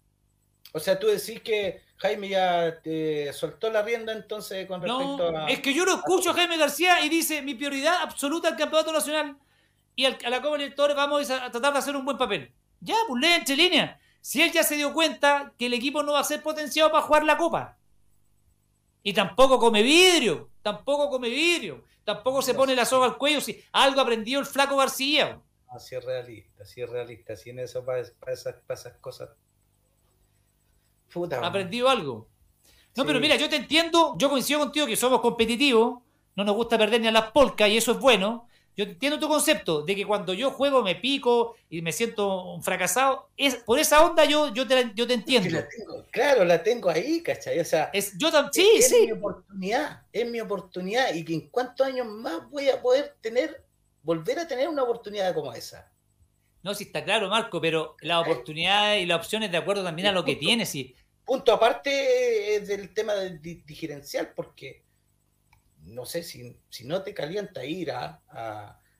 [0.72, 5.46] O sea, tú decís que Jaime ya te soltó la rienda entonces con respecto no,
[5.46, 8.92] Es que yo lo escucho a Jaime García y dice mi prioridad absoluta al campeonato
[8.92, 9.36] nacional
[9.96, 12.52] y a la Copa Libertadores vamos a tratar de hacer un buen papel.
[12.80, 14.00] Ya, pues lee entre líneas.
[14.20, 17.04] Si él ya se dio cuenta que el equipo no va a ser potenciado para
[17.04, 17.78] jugar la Copa.
[19.02, 23.40] Y tampoco come vidrio, tampoco come vidrio, tampoco se pone la soga al cuello.
[23.40, 25.38] Si algo aprendió el flaco García.
[25.74, 29.30] Así es realista, así es realista, así en eso para esas cosas
[31.40, 32.28] ha aprendido algo.
[32.96, 36.00] No, pero mira, yo te entiendo, yo coincido contigo que somos competitivos,
[36.36, 38.48] no nos gusta perder ni a las polcas y eso es bueno.
[38.76, 42.62] Yo entiendo tu concepto de que cuando yo juego me pico y me siento un
[42.62, 43.28] fracasado.
[43.36, 45.60] Es, por esa onda yo, yo, te, yo te entiendo.
[46.10, 47.60] claro, la tengo ahí, ¿cachai?
[47.60, 49.06] O sea, es, yo sí, es, sí.
[49.06, 53.63] mi oportunidad, es mi oportunidad y que en cuántos años más voy a poder tener,
[54.04, 55.90] volver a tener una oportunidad como esa.
[56.62, 60.08] No, sí está claro, Marco, pero la oportunidad y la opción es de acuerdo también
[60.08, 60.74] a lo que tienes.
[60.74, 60.94] Y,
[61.24, 64.84] Punto aparte del tema del diferencial, porque
[65.80, 68.20] no sé si, si no te calienta ir a,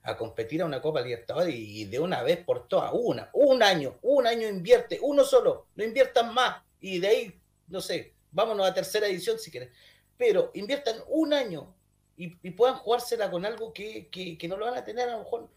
[0.03, 3.99] a, competir a una Copa Libertadores y, de una vez por todas, una, un año,
[4.03, 8.75] un año invierte, uno solo, no inviertan más, y de ahí, no sé, vámonos a
[8.75, 9.71] tercera edición si quieren,
[10.17, 11.75] pero inviertan un año
[12.17, 15.49] y, puedan jugársela con algo que, que, no lo van a tener a lo mejor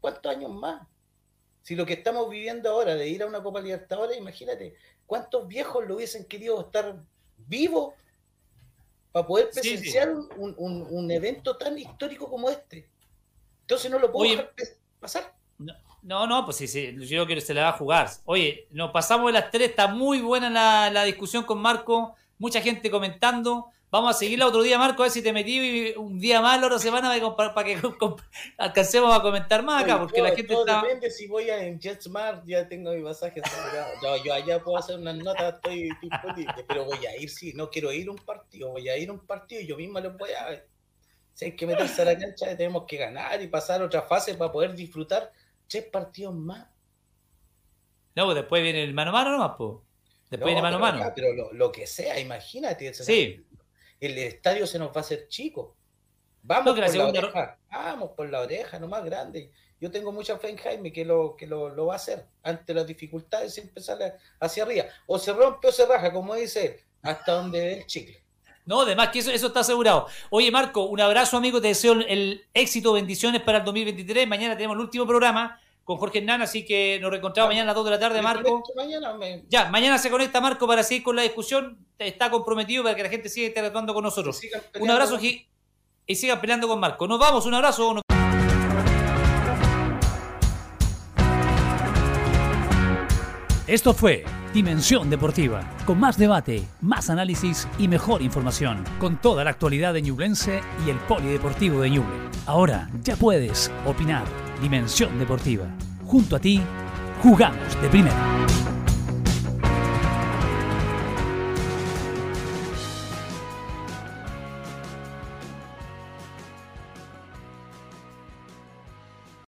[0.00, 0.86] cuántos años más.
[1.62, 4.74] Si lo que estamos viviendo ahora de ir a una Copa Libertadores, imagínate,
[5.06, 6.96] ¿cuántos viejos lo hubiesen querido estar
[7.36, 7.94] vivos
[9.12, 12.88] para poder presenciar Un, un, un, evento tan histórico como este?
[13.62, 14.52] Entonces no lo puedo dejar
[14.98, 15.34] pasar.
[16.02, 18.08] No, no, pues sí, sí, yo creo que se le va a jugar.
[18.24, 22.62] Oye, nos pasamos de las tres, está muy buena la, la discusión con Marco, mucha
[22.62, 23.70] gente comentando.
[23.90, 26.66] Vamos a seguirla otro día, Marco, a ver si te metí un día más la
[26.68, 27.76] otra semana para que
[28.58, 30.80] alcancemos a comentar más acá, porque la gente está...
[30.80, 33.42] depende si voy a en JetSmart, ya tengo mi pasaje
[34.00, 37.68] No, yo allá puedo hacer unas notas, estoy disponible, pero voy a ir, sí, no
[37.68, 40.16] quiero ir a un partido, voy a ir a un partido y yo mismo lo
[40.16, 40.64] voy a...
[41.34, 44.52] Si hay que meterse a la cancha, tenemos que ganar y pasar otra fase para
[44.52, 45.32] poder disfrutar
[45.66, 46.68] tres partidos más.
[48.14, 49.78] No, pues después viene el mano a mano nomás, pues.
[50.28, 51.12] Después viene mano a mano.
[51.14, 52.92] Pero lo, lo, que sea, imagínate.
[52.92, 53.44] Sí
[54.00, 55.76] el estadio se nos va a hacer chico.
[56.42, 59.50] Vamos por la oreja, vamos por la oreja, no más grande.
[59.78, 62.26] Yo tengo mucha fe en Jaime que lo, que lo, va a hacer.
[62.42, 64.84] Ante las dificultades siempre sale hacia arriba.
[65.06, 68.22] O se rompe o se raja, como dice él, hasta donde el chicle.
[68.66, 70.06] No, además que eso, eso está asegurado.
[70.30, 71.60] Oye, Marco, un abrazo, amigo.
[71.60, 74.28] Te deseo el éxito, bendiciones para el 2023.
[74.28, 77.74] Mañana tenemos el último programa con Jorge Hernán, así que nos reencontramos mañana a las
[77.76, 78.62] 2 de la tarde, Marco.
[79.48, 81.84] Ya, mañana se conecta Marco para seguir con la discusión.
[81.98, 84.40] Está comprometido para que la gente siga interactuando con nosotros.
[84.78, 85.18] Un abrazo
[86.06, 87.06] y sigan peleando con Marco.
[87.06, 88.00] Nos vamos, un abrazo.
[93.70, 99.50] Esto fue Dimensión Deportiva, con más debate, más análisis y mejor información, con toda la
[99.50, 102.16] actualidad de Ñublense y el polideportivo de Ñuble.
[102.46, 104.24] Ahora ya puedes opinar
[104.60, 105.66] Dimensión Deportiva.
[106.04, 106.60] Junto a ti,
[107.22, 108.79] jugamos de primera.